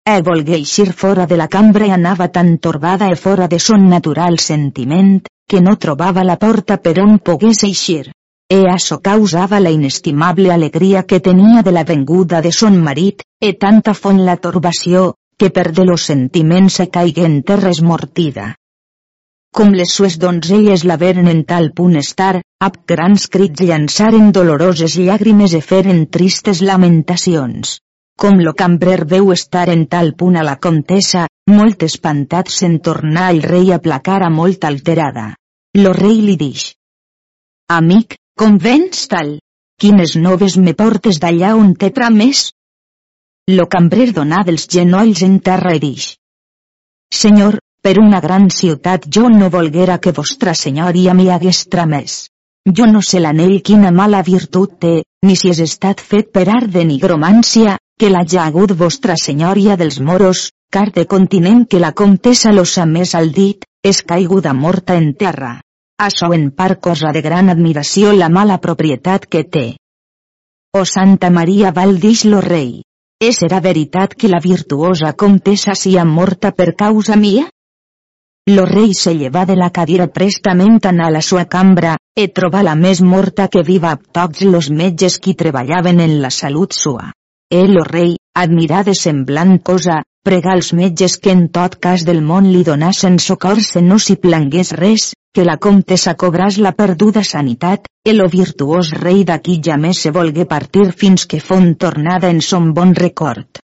[0.08, 3.88] E volgué eixir fora de la cambra i anava tan torbada e fora de son
[3.88, 5.20] natural sentiment,
[5.50, 8.06] que no trobava la porta per on pogués eixir.
[8.50, 13.52] E això causava la inestimable alegria que tenia de la venguda de son marit, e
[13.64, 18.54] tanta font la torbació, que per de los sentiments se caigué en terra esmortida.
[19.54, 24.98] Com les sues donzelles la veren en tal punt estar, ab grans crits llançaren doloroses
[24.98, 27.78] llàgrimes e feren tristes lamentacions.
[28.20, 33.30] Com lo cambrer veu estar en tal punt a la comtessa, molt espantat se'n tornà
[33.34, 35.22] el rei a placar a molt alterada.
[35.78, 36.66] Lo rei li dix.
[37.76, 39.38] Amic, com vens tal?
[39.80, 42.42] Quines noves me portes d'allà on te trames?
[43.56, 46.10] Lo cambrer donà dels genolls en terra i dix.
[47.22, 52.20] Senyor, per una gran ciutat jo no volguera que vostra senyoria m'hi hagués tramès.
[52.76, 54.94] Jo no sé l'anell quina mala virtut té,
[55.26, 59.98] ni si és estat fet per art de nigromància, que l'ha hagut vostra senyoria dels
[60.00, 64.94] moros, car de continent que la comtessa los ha més al dit, és caiguda morta
[64.94, 65.58] en terra.
[66.00, 69.66] Això en part cosa de gran admiració la mala propietat que té.
[70.72, 72.82] O Santa Maria val dix lo rei.
[73.20, 77.48] És era veritat que la virtuosa comtessa sia morta per causa mia?
[78.48, 82.74] Lo rei se lleva de la cadira prestament a la sua cambra, e troba la
[82.74, 87.12] més morta que viva tots los metges qui treballaven en la salut sua.
[87.50, 92.22] El o rei, admirar de semblant cosa, pregar als metges que en tot cas del
[92.22, 97.22] món li donassen socors se no s'hi plangués res, que la comtessa cobràs la perduda
[97.22, 102.40] sanitat, el virtuós rei d'aquí ja més se volgué partir fins que fon tornada en
[102.40, 103.62] son bon record.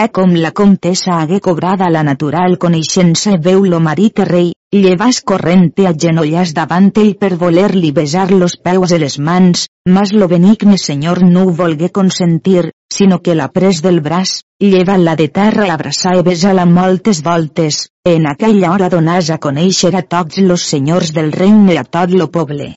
[0.00, 5.84] E com la comtessa hagué cobrada la natural coneixença veu lo marit rei, llevàs corrente
[5.88, 10.78] a genollars davant ell per voler-li besar los peus i les mans, mas lo benigne
[10.84, 14.32] senyor no ho volgué consentir, sinó que la pres del braç,
[14.72, 17.84] lleva-la de terra abraçar i besar-la moltes voltes,
[18.16, 22.32] en aquella hora donàs a conèixer a tots los senyors del regne a tot lo
[22.40, 22.72] poble.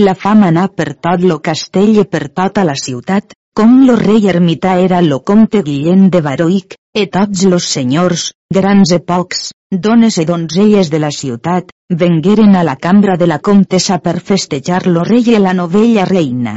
[0.00, 4.26] La fama anà per tot lo castell i per tota la ciutat, com lo rei
[4.26, 10.18] ermità era lo comte Guillem de Baroic, e tots los senyors, grans e pocs, dones
[10.18, 15.04] e donzelles de la ciutat, vengueren a la cambra de la comtessa per festejar lo
[15.04, 16.56] rei e la novella reina.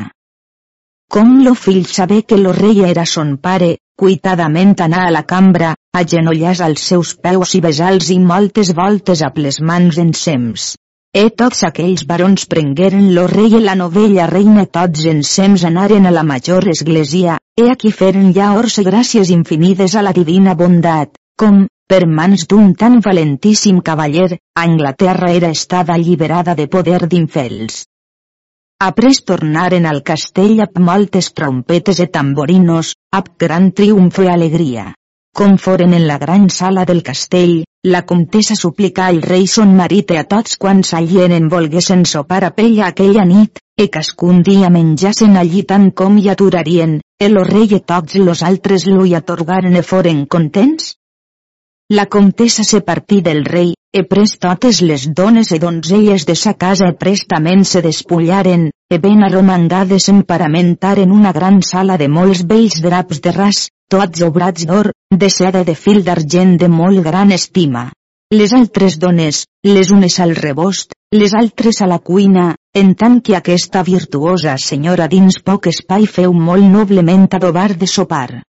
[1.07, 5.75] Com lo fill sabé que lo rei era son pare, cuitadament anà a la cambra,
[5.93, 10.73] agenollars als seus peus i besals i moltes voltes a ples mans ensems.
[11.15, 16.11] E tots aquells barons prengueren lo rei i la novella reina tots ensems anaren a
[16.11, 21.15] la major església, e aquí feren ja ors i gràcies infinides a la divina bondat,
[21.39, 27.85] com, per mans d'un tan valentíssim cavaller, Anglaterra era estada alliberada de poder d'infels.
[28.79, 34.91] Après tornaren al castell amb moltes trompetes e tamborinos, amb gran triomf i alegria.
[35.33, 40.11] Com foren en la gran sala del castell, la comtessa suplicà al rei son marit
[40.11, 45.63] a tots quants allien volguessin sopar a pella aquella nit, e cascun dia menjassen allí
[45.63, 50.25] tant com hi aturarien, el rei i tots los altres lo hi atorgaren e foren
[50.25, 50.95] contents?
[51.89, 56.57] La comtessa se partí del rei, e pres totes les dones e donzelles de sa
[56.59, 62.11] casa e prestament se despullaren, e ben arromangades en paramentar en una gran sala de
[62.11, 67.01] molts vells draps de ras, tots obrats d'or, de seda de fil d'argent de molt
[67.03, 67.91] gran estima.
[68.33, 73.37] Les altres dones, les unes al rebost, les altres a la cuina, en tant que
[73.37, 78.43] aquesta virtuosa senyora dins poc espai feu molt noblement adobar de sopar.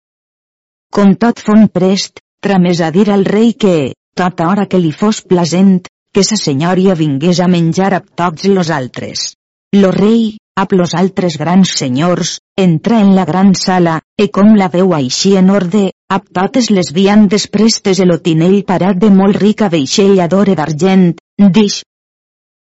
[0.91, 5.23] Com tot fon prest, tramés a dir al rei que, tota hora que li fos
[5.23, 9.35] plasent, que sa senyoria vingués a menjar a tots los altres.
[9.73, 14.67] Lo rei, amb los altres grans senyors, entra en la gran sala, e com la
[14.73, 19.69] veu així en orde, amb totes les viandes prestes el tinell parat de molt rica
[19.75, 21.13] veixella d'ore d'argent,
[21.59, 21.83] dix.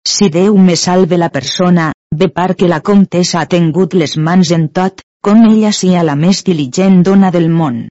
[0.09, 4.69] Si Déu me salve la persona, ve que la comtessa ha tingut les mans en
[4.69, 7.89] tot, com ella sia la més diligent dona del món.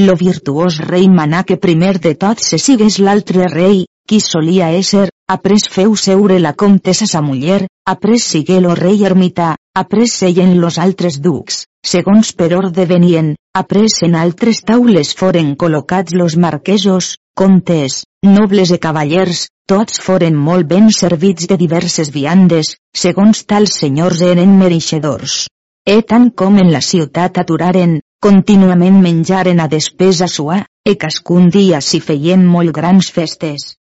[0.00, 5.10] Lo virtuós rei manà que primer de tot se sigues l'altre rei, qui solia ésser,
[5.28, 10.78] après feu seure la comtessa sa muller, après sigué lo rei ermità, après seien los
[10.78, 18.04] altres ducs, segons per orde venien, après en altres taules foren col·locats los marquesos, comtes,
[18.22, 24.56] nobles i cavallers, tots foren molt ben servits de diverses viandes, segons tals senyors eren
[24.58, 25.46] mereixedors.
[25.86, 31.82] E tant com en la ciutat aturaren, contínuament menjaren a despesa sua, e cascun dia
[31.82, 33.74] s'hi feien molt grans festes.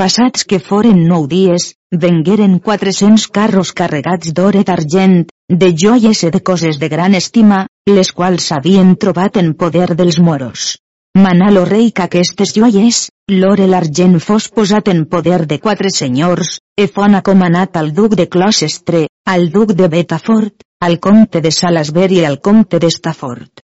[0.00, 1.72] Passats que foren nou dies,
[2.04, 5.18] vengueren 400 carros carregats d'or i d'argent,
[5.62, 10.18] de joies i de coses de gran estima, les quals s'havien trobat en poder dels
[10.18, 10.72] moros.
[11.18, 15.92] Manà lo rei que aquestes joies, l'or i l'argent fos posat en poder de quatre
[15.92, 21.52] senyors, e fon acomanat al duc de Closestre, al duc de Betafort, al comte de
[21.52, 23.60] Salasbury i al comte de Stafford.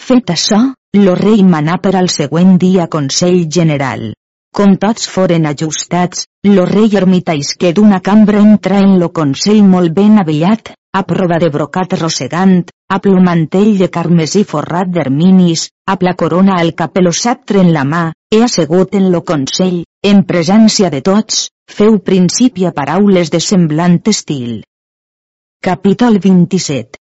[0.00, 0.60] Fet això,
[1.02, 4.12] lo rei manà per al següent dia Consell General.
[4.54, 10.20] Com tots foren ajustats, lo rei ermitaisque d'una cambra entra en lo consell molt ben
[10.22, 16.60] avellat, a prova de brocat rossegant, a plumantell de carmesí forrat d'erminis, a la corona
[16.60, 19.82] al capello sceptre en la mà, he assegut en lo consell,
[20.14, 24.60] en presència de tots, feu principi a paraules de semblant estil.
[25.60, 27.02] Capítol 27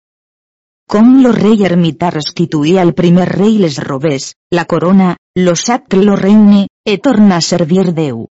[0.89, 6.15] com lo rei ermità restituïa al primer rei les robes, la corona, lo sceptre lo
[6.17, 8.28] regne, e torna a servir Déu.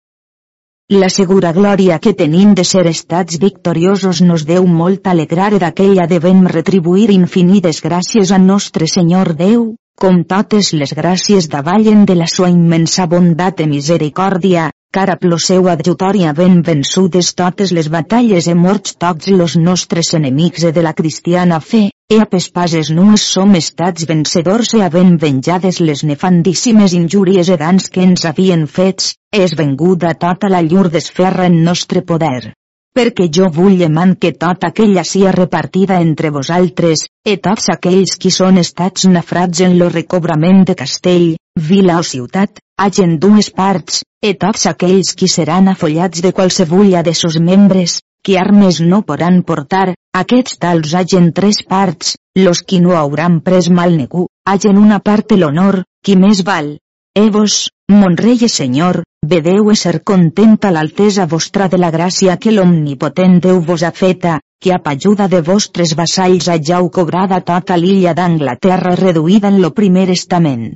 [1.02, 6.46] La segura glòria que tenim de ser estats victoriosos nos deu molt alegrar d'aquella devem
[6.54, 9.66] retribuir infinides gràcies a nostre Senyor Déu,
[10.00, 15.68] com totes les gràcies davallen de la sua immensa bondat i misericòrdia, cara plo seu
[15.68, 21.60] adjutori ben vençudes totes les batalles e morts tots los nostres enemics de la cristiana
[21.60, 27.58] fe, E a pespases nues som estats vencedors e havent venjades les nefandíssimes injúries e
[27.58, 32.54] dans que ens havien fets, és venguda tota la llur d'esferra en nostre poder.
[32.96, 38.30] Perquè jo vull eman que tota aquella sia repartida entre vosaltres, e tots aquells qui
[38.38, 41.28] són estats nafrats en lo recobrament de castell,
[41.58, 47.14] vila o ciutat, hagen dues parts, e tots aquells qui seran afollats de qualsevulla de
[47.16, 52.98] sos membres, que armes no podran portar, aquests tals hagen tres parts, los qui no
[53.00, 56.76] hauran pres mal negu, hagen una part l'honor, qui més val.
[57.16, 59.04] Evos, mon rei i senyor,
[59.34, 64.74] vedeu ser contenta l'altesa vostra de la gràcia que l'omnipotent Déu vos ha feta, que
[64.74, 70.76] a ajuda de vostres vassalls hageu cobrada tota l'illa d'Anglaterra reduïda en lo primer estament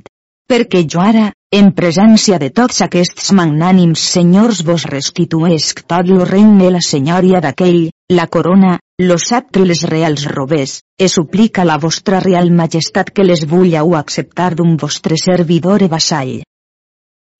[0.50, 6.72] perquè jo ara, en presència de tots aquests magnànims senyors vos restituesc tot lo regne
[6.74, 7.88] la senyoria d'aquell,
[8.18, 8.72] la corona,
[9.02, 14.50] los sceptre les reals robers, e suplica la vostra real majestat que les vulleu acceptar
[14.58, 16.36] d'un vostre servidor e vassall.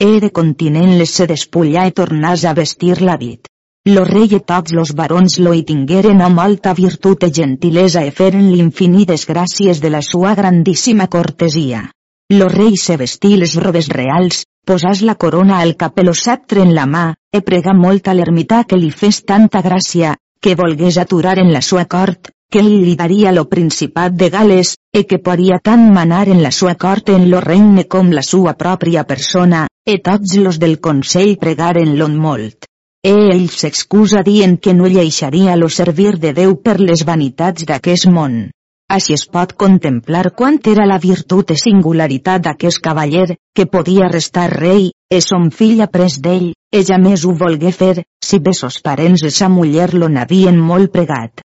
[0.00, 3.50] He de continent les se despullar e tornàs a vestir l'habit.
[3.90, 8.10] Lo rei e tots los barons lo hi tingueren amb alta virtut e gentilesa e
[8.10, 11.88] feren l'infinides gràcies de la sua grandíssima cortesia.
[12.32, 16.84] Lo rei se vestí les robes reals, posàs la corona al cap sceptre en la
[16.86, 21.50] mà, e prega molt a l'ermità que li fes tanta gràcia, que volgués aturar en
[21.52, 25.90] la sua cort, que ell li daria lo principat de Gales, e que podria tant
[25.92, 30.36] manar en la sua cort en lo regne com la sua pròpria persona, e tots
[30.38, 32.70] los del consell pregaren-lo molt.
[33.02, 38.06] E ell s'excusa dient que no lleixaria lo servir de Déu per les vanitats d'aquest
[38.06, 38.50] món.
[38.94, 44.48] Així es pot contemplar quant era la virtut i singularitat d'aquest cavaller, que podia restar
[44.50, 48.80] rei, e son fill après d'ell, e ja més ho volgué fer, si bé sos
[48.82, 51.44] parents de sa muller lo n'havien molt pregat.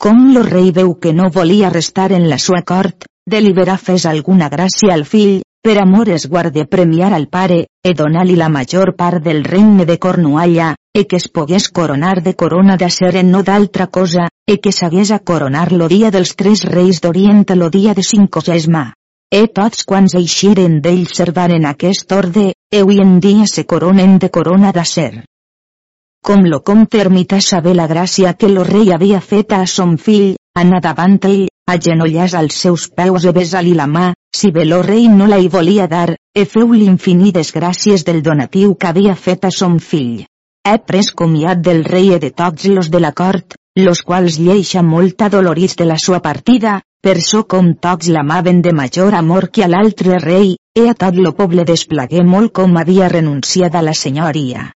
[0.00, 4.50] Com lo rei veu que no volia restar en la sua cort, deliberà fes alguna
[4.50, 9.22] gràcia al fill, per amor es guarde premiar al pare, e donar-li la major part
[9.22, 13.86] del regne de Cornualla, e que es pogués coronar de corona d'acer en no d'altra
[13.86, 18.02] cosa, e que s'hagués a coronar lo dia dels tres reis d'Orient lo dia de
[18.02, 18.94] cinquagesma.
[19.30, 24.30] E tots quants eixiren d'ell servaren aquest orde, e avui en dia se coronen de
[24.30, 25.24] corona d'acer.
[26.24, 30.34] Com lo comte ermità saber la gràcia que lo rei havia feta a son fill,
[30.56, 35.08] anà davant ell, agenollàs als seus peus e besa-li la mà, si bé lo rei
[35.08, 39.50] no la hi volia dar, e feu-li infinides gràcies del donatiu que havia fet a
[39.50, 40.24] son fill.
[40.64, 44.82] He pres comiat del rei e de tots los de la cort, los quals lleixa
[44.82, 49.64] molt adolorits de la sua partida, per so com tots l'amaven de major amor que
[49.64, 53.94] a l'altre rei, e a tot lo poble desplagué molt com havia renunciat a la
[53.94, 54.70] senyoria.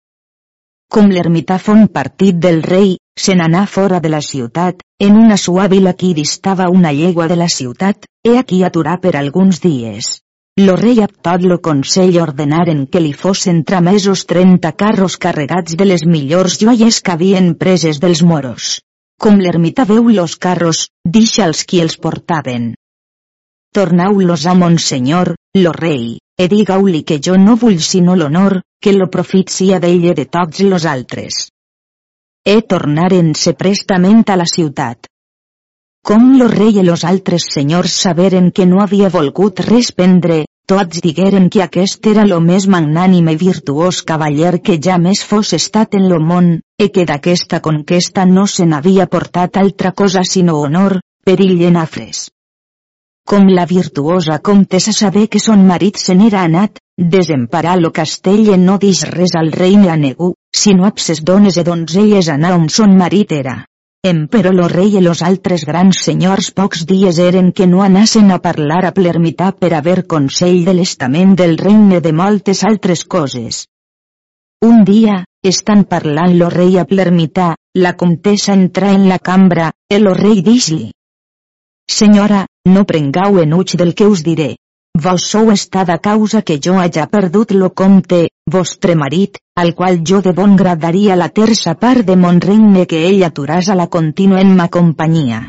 [0.91, 5.69] Com l'ermità fon partit del rei, se n'anà fora de la ciutat, en una sua
[5.69, 10.19] vila qui distava una llegua de la ciutat, e aquí aturà per alguns dies.
[10.61, 15.87] lo rei a tot lo consell ordenaren que li fossin tramesos 30 carros carregats de
[15.87, 18.81] les millors joies que havien preses dels moros.
[19.21, 22.75] Com l'ermita veu los carros, deixa els qui els portaven.
[23.77, 29.09] Tornau-los a Monsenyor, lo rei, e digau-li que jo no vull sinó l'honor, que lo
[29.09, 31.50] profit sia d'ell de tots los altres.
[32.45, 35.05] E tornaren-se prestament a la ciutat.
[36.01, 41.03] Com lo rei i los altres senyors saberen que no havia volgut res prendre, tots
[41.05, 45.99] digueren que aquest era lo més magnànim i virtuós cavaller que ja més fos estat
[46.01, 46.51] en lo món,
[46.81, 52.31] e que d'aquesta conquesta no se n'havia portat altra cosa sinó honor, perill en afres.
[53.29, 58.57] Com la virtuosa comtessa saber que son marit se n'era anat, desemparar lo castell i
[58.57, 62.69] no dix res al rei ni a negu, sinó abses dones e donzelles anar on
[62.69, 63.65] son marit era.
[64.03, 68.39] Emperò lo rei i los altres grans senyors pocs dies eren que no anassen a
[68.41, 73.67] parlar a plermità per haver consell de l'estament del regne de moltes altres coses.
[74.65, 80.09] Un dia, estan parlant lo rei a plermità, la comtessa entra en la cambra, el
[80.09, 80.89] lo rei dix-li.
[81.91, 84.55] Senyora, no prengau enuig del que us diré.
[84.97, 90.21] Vos sou estada causa que jo haja perdut lo compte, vostre marit, al qual jo
[90.25, 94.41] de bon gradaria la terça part de mon regne que ell aturàs a la contínua
[94.41, 95.41] en ma companyia.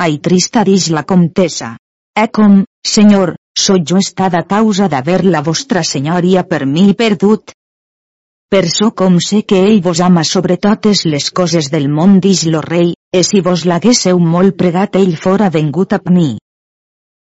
[0.00, 1.76] Ai trista dix la comtessa.
[2.16, 7.54] E com, senyor, sóc jo estada causa d'haver la vostra senyoria per mi perdut,
[8.50, 12.40] per so com sé que ell vos ama sobre totes les coses del món dix
[12.50, 16.32] lo rei, e si vos l'haguésseu molt pregat ell fora vengut a mi.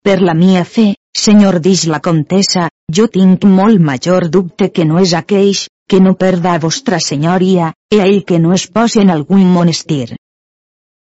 [0.06, 5.00] Per la mia fe, senyor dix la comtessa, jo tinc molt major dubte que no
[5.02, 9.10] és aqueix, que no perda a vostra senyoria, e ell que no es posi en
[9.10, 10.16] algun monestir.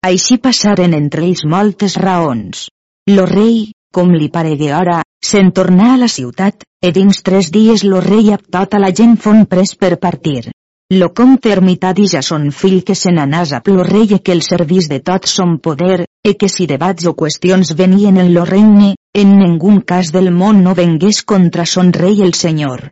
[0.07, 2.67] Així passaren entre ells moltes raons.
[3.09, 7.83] Lo rei, com li paregué ara, se'n tornà a la ciutat, e dins tres dies
[7.83, 10.51] lo rei a tota la gent fon pres per partir.
[10.93, 14.31] Lo comte ermità dix a son fill que se n'anàs a lo rei e que
[14.31, 18.45] el servís de tot son poder, e que si debats o qüestions venien en lo
[18.45, 22.89] regne, en ningun cas del món no vengués contra son rei el senyor.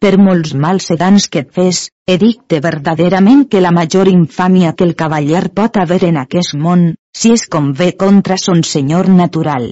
[0.00, 1.84] Per molts mals sedans que et fes,
[2.16, 7.36] edicte verdaderament que la major infàmia que el cavaller pot haver en aquest món, si
[7.36, 9.70] es convé contra son senyor natural,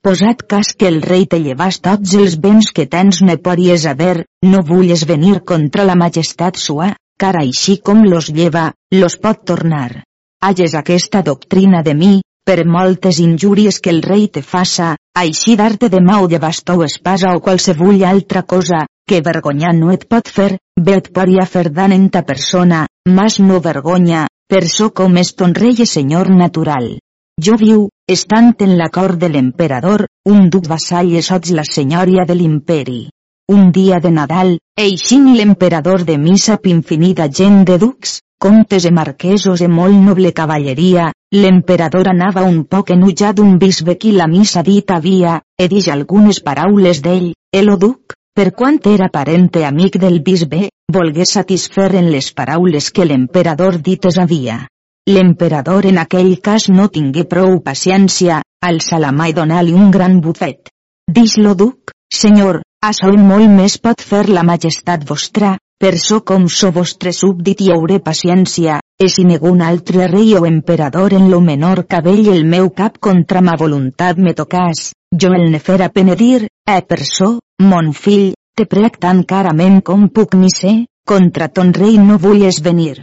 [0.00, 4.22] Posat cas que el rei te llevas tots els béns que tens ne podries haver,
[4.52, 6.86] no vulles venir contra la majestat sua,
[7.20, 8.62] car així com los lleva,
[9.02, 10.04] los pot tornar.
[10.40, 12.14] Hages aquesta doctrina de mi,
[12.50, 16.82] per moltes injúries que el rei te faça, així dar-te de o de bastó o
[16.82, 21.70] espasa o qualsevull altra cosa, que vergonya no et pot fer, bé et podria fer
[21.70, 26.30] dan en ta persona, mas no vergonya, per so com és ton rei i senyor
[26.30, 26.98] natural.
[27.38, 32.24] Jo viu, estant en la cort de l'emperador, un duc vassall és sots la senyoria
[32.26, 33.10] de l'imperi.
[33.48, 39.60] Un dia de Nadal, eixint l'emperador de missa infinida gent de ducs, comtes e marquesos
[39.60, 44.90] e molt noble cavalleria, l'emperador anava un poc enutjat d'un bisbe qui la missa dit
[44.90, 50.70] havia, e dix algunes paraules d'ell, el duc, per quant era parente amic del bisbe,
[50.88, 54.62] volgué satisfer en les paraules que l'emperador dites havia.
[55.10, 60.20] L'emperador en aquell cas no tingué prou paciència, alça la mà i donar-li un gran
[60.24, 60.72] bufet.
[61.10, 66.68] Dix-lo duc, senyor, açò molt més pot fer la majestat vostra, per so com so
[66.76, 71.86] vostre súbdit i hauré paciència, e si negun altre rei o emperador en lo menor
[71.88, 74.90] cabell el meu cap contra ma voluntat me tocàs,
[75.22, 77.30] jo el ne fer a penedir, e per so,
[77.64, 80.76] mon fill, te prec tan carament com puc mi ser,
[81.08, 83.00] contra ton rei no vulles venir.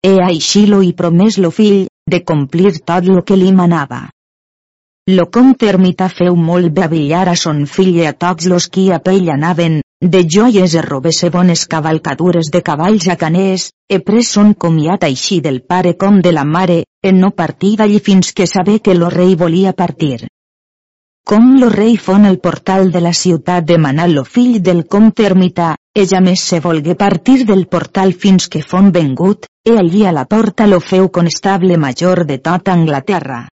[0.00, 4.06] He així lo i promès lo fill, de complir tot lo que li manava.
[5.12, 9.04] Lo comte ermita feu molt bevillar a son fill i a tots los qui a
[9.04, 14.52] pell anaven, de joies e robese bones cavalcadures de cavalls a caners, e pres son
[14.52, 18.80] comiat així del pare com de la mare, en no partir d'allí fins que saber
[18.84, 20.26] que lo rei volia partir.
[21.24, 25.70] Com lo rei fon el portal de la ciutat demanà lo fill del comte ermità,
[25.96, 30.26] ella més se volgué partir del portal fins que fon vengut, e allí a la
[30.26, 33.46] porta lo feu constable major de tota Anglaterra.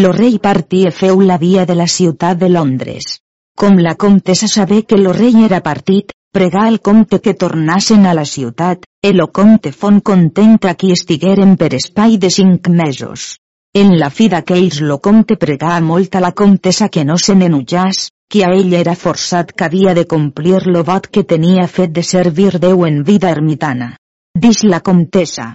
[0.00, 3.18] Lo rei partí e feu la via de la ciutat de Londres.
[3.58, 8.14] Com la comtessa sabé que lo rei era partit, pregà al comte que tornassen a
[8.14, 13.36] la ciutat, e lo comte fon content a qui estigueren per espai de cinc mesos.
[13.74, 18.08] En la fi d'aquells lo comte pregà molt a la comtessa que no se n'enutjàs,
[18.32, 22.02] que a ell era forçat que havia de complir lo vot que tenia fet de
[22.02, 23.96] servir Déu en vida ermitana.
[24.32, 25.52] Dix la comtessa.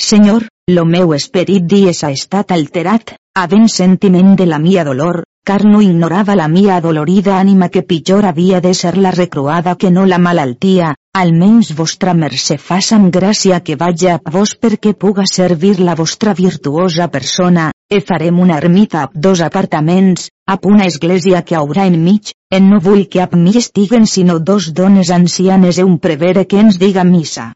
[0.00, 5.64] Senyor, lo meu esperit dies ha estat alterat, havent sentiment de la mia dolor, car
[5.64, 10.04] no ignorava la mia adolorida ànima que pitjor havia de ser la recruada que no
[10.06, 15.96] la malaltia, almenys vostra mercè faça'm gràcia que vaja a vos perquè puga servir la
[15.98, 21.86] vostra virtuosa persona, e farem una ermita amb dos apartaments, amb una església que haurà
[21.90, 26.46] enmig, en no vull que amb mi estiguen sinó dos dones ancianes e un prevere
[26.46, 27.52] que ens diga missa.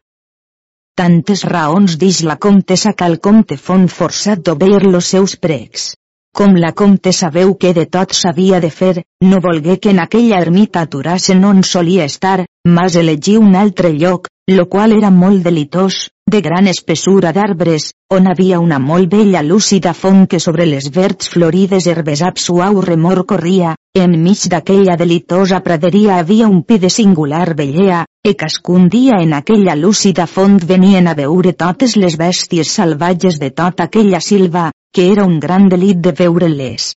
[0.95, 5.93] Tantes raons dix la comtessa que el comte fon forçat d'obeir los seus pregs.
[6.35, 10.41] Com la comtessa veu que de tot s'havia de fer, no volgué que en aquella
[10.43, 16.09] ermita aturassen on solia estar, mas elegí un altre lloc, lo qual era molt delitós,
[16.27, 21.31] de gran espessura d'arbres, on havia una molt bella lúcida font que sobre les verds
[21.31, 27.55] florides herbes ab suau remor corria, enmig d'aquella delitosa praderia havia un pi de singular
[27.55, 33.39] bellea, e cascun dia en aquella lúcida font venien a veure totes les bèsties salvatges
[33.39, 36.93] de tota aquella silva, que era un gran delit de veure-les.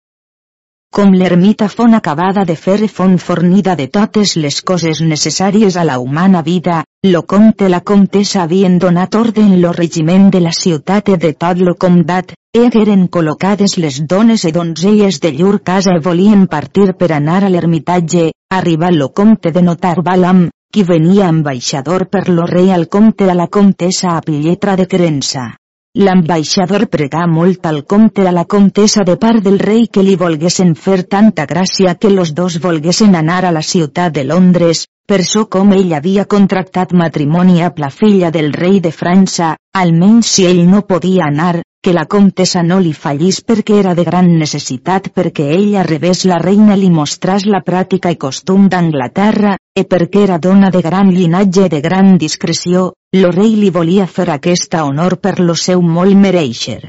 [0.96, 5.96] Com l'ermita font acabada de fer font fornida de totes les coses necessàries a la
[5.98, 11.16] humana vida, lo comte la comtessa havien donat ordre lo regiment de la ciutat i
[11.24, 16.46] de tot lo comdat, eren col·locades les dones i donzelles de llur casa i volien
[16.46, 22.28] partir per anar a l'ermitatge, arriba lo comte de notar Balam, qui venia ambaixador per
[22.28, 25.54] lo rei al comte a la comtessa a pilletra de creença.
[25.96, 30.74] L'ambaixador pregà molt al comte a la comtessa de part del rei que li volguessin
[30.86, 35.46] fer tanta gràcia que los dos volguessin anar a la ciutat de Londres, per so
[35.48, 40.66] com ell havia contractat matrimoni amb la filla del rei de França, almenys si ell
[40.68, 45.48] no podia anar, que la comtessa no li fallís perquè era de gran necessitat perquè
[45.56, 50.68] ella rebés la reina li mostràs la pràctica i costum d'Anglaterra, e perquè era dona
[50.74, 52.90] de gran llinatge de gran discreció,
[53.20, 56.80] lo rei li volia fer aquesta honor per lo seu molt mereixer.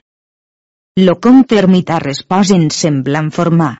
[0.99, 3.75] Lo comte ermità respòs en semblant formar.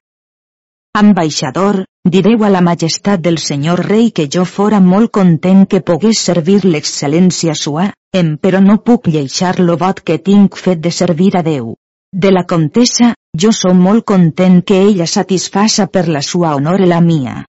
[1.01, 1.83] Ambaixador,
[2.15, 6.59] direu a la majestat del senyor rei que jo fora molt content que pogués servir
[6.63, 7.89] l'excel·lència sua,
[8.21, 11.75] em però no puc lleixar lo vot que tinc fet de servir a Déu.
[12.13, 13.11] De la comtessa,
[13.43, 17.43] jo som molt content que ella satisfaça per la sua honor la mia.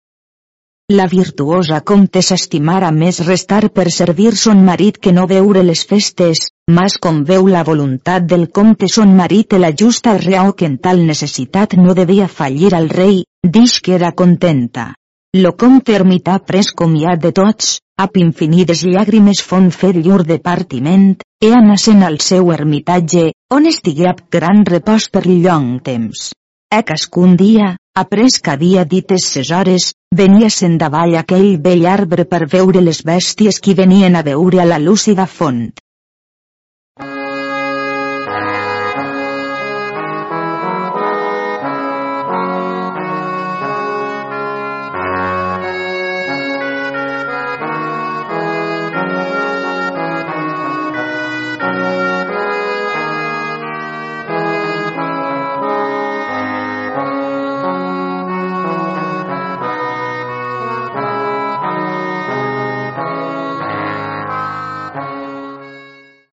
[0.92, 6.42] La virtuosa comtessa estimara més restar per servir son marit que no veure les festes,
[6.68, 10.76] mas com veu la voluntat del comte son marit i la justa raó que en
[10.76, 13.24] tal necessitat no devia fallir al rei,
[13.56, 14.92] dix que era contenta.
[15.32, 21.54] Lo comte ermità pres comiat de tots, ap infinides llàgrimes fon fer llur departiment, e
[21.62, 26.34] anasen al seu ermitatge, on estigué ap gran repòs per llong temps.
[26.74, 29.84] E cascun dia, après que havia dites ses hores,
[30.20, 34.66] venia se'n davall aquell vell arbre per veure les bèsties qui venien a veure a
[34.72, 35.68] la lúcida font.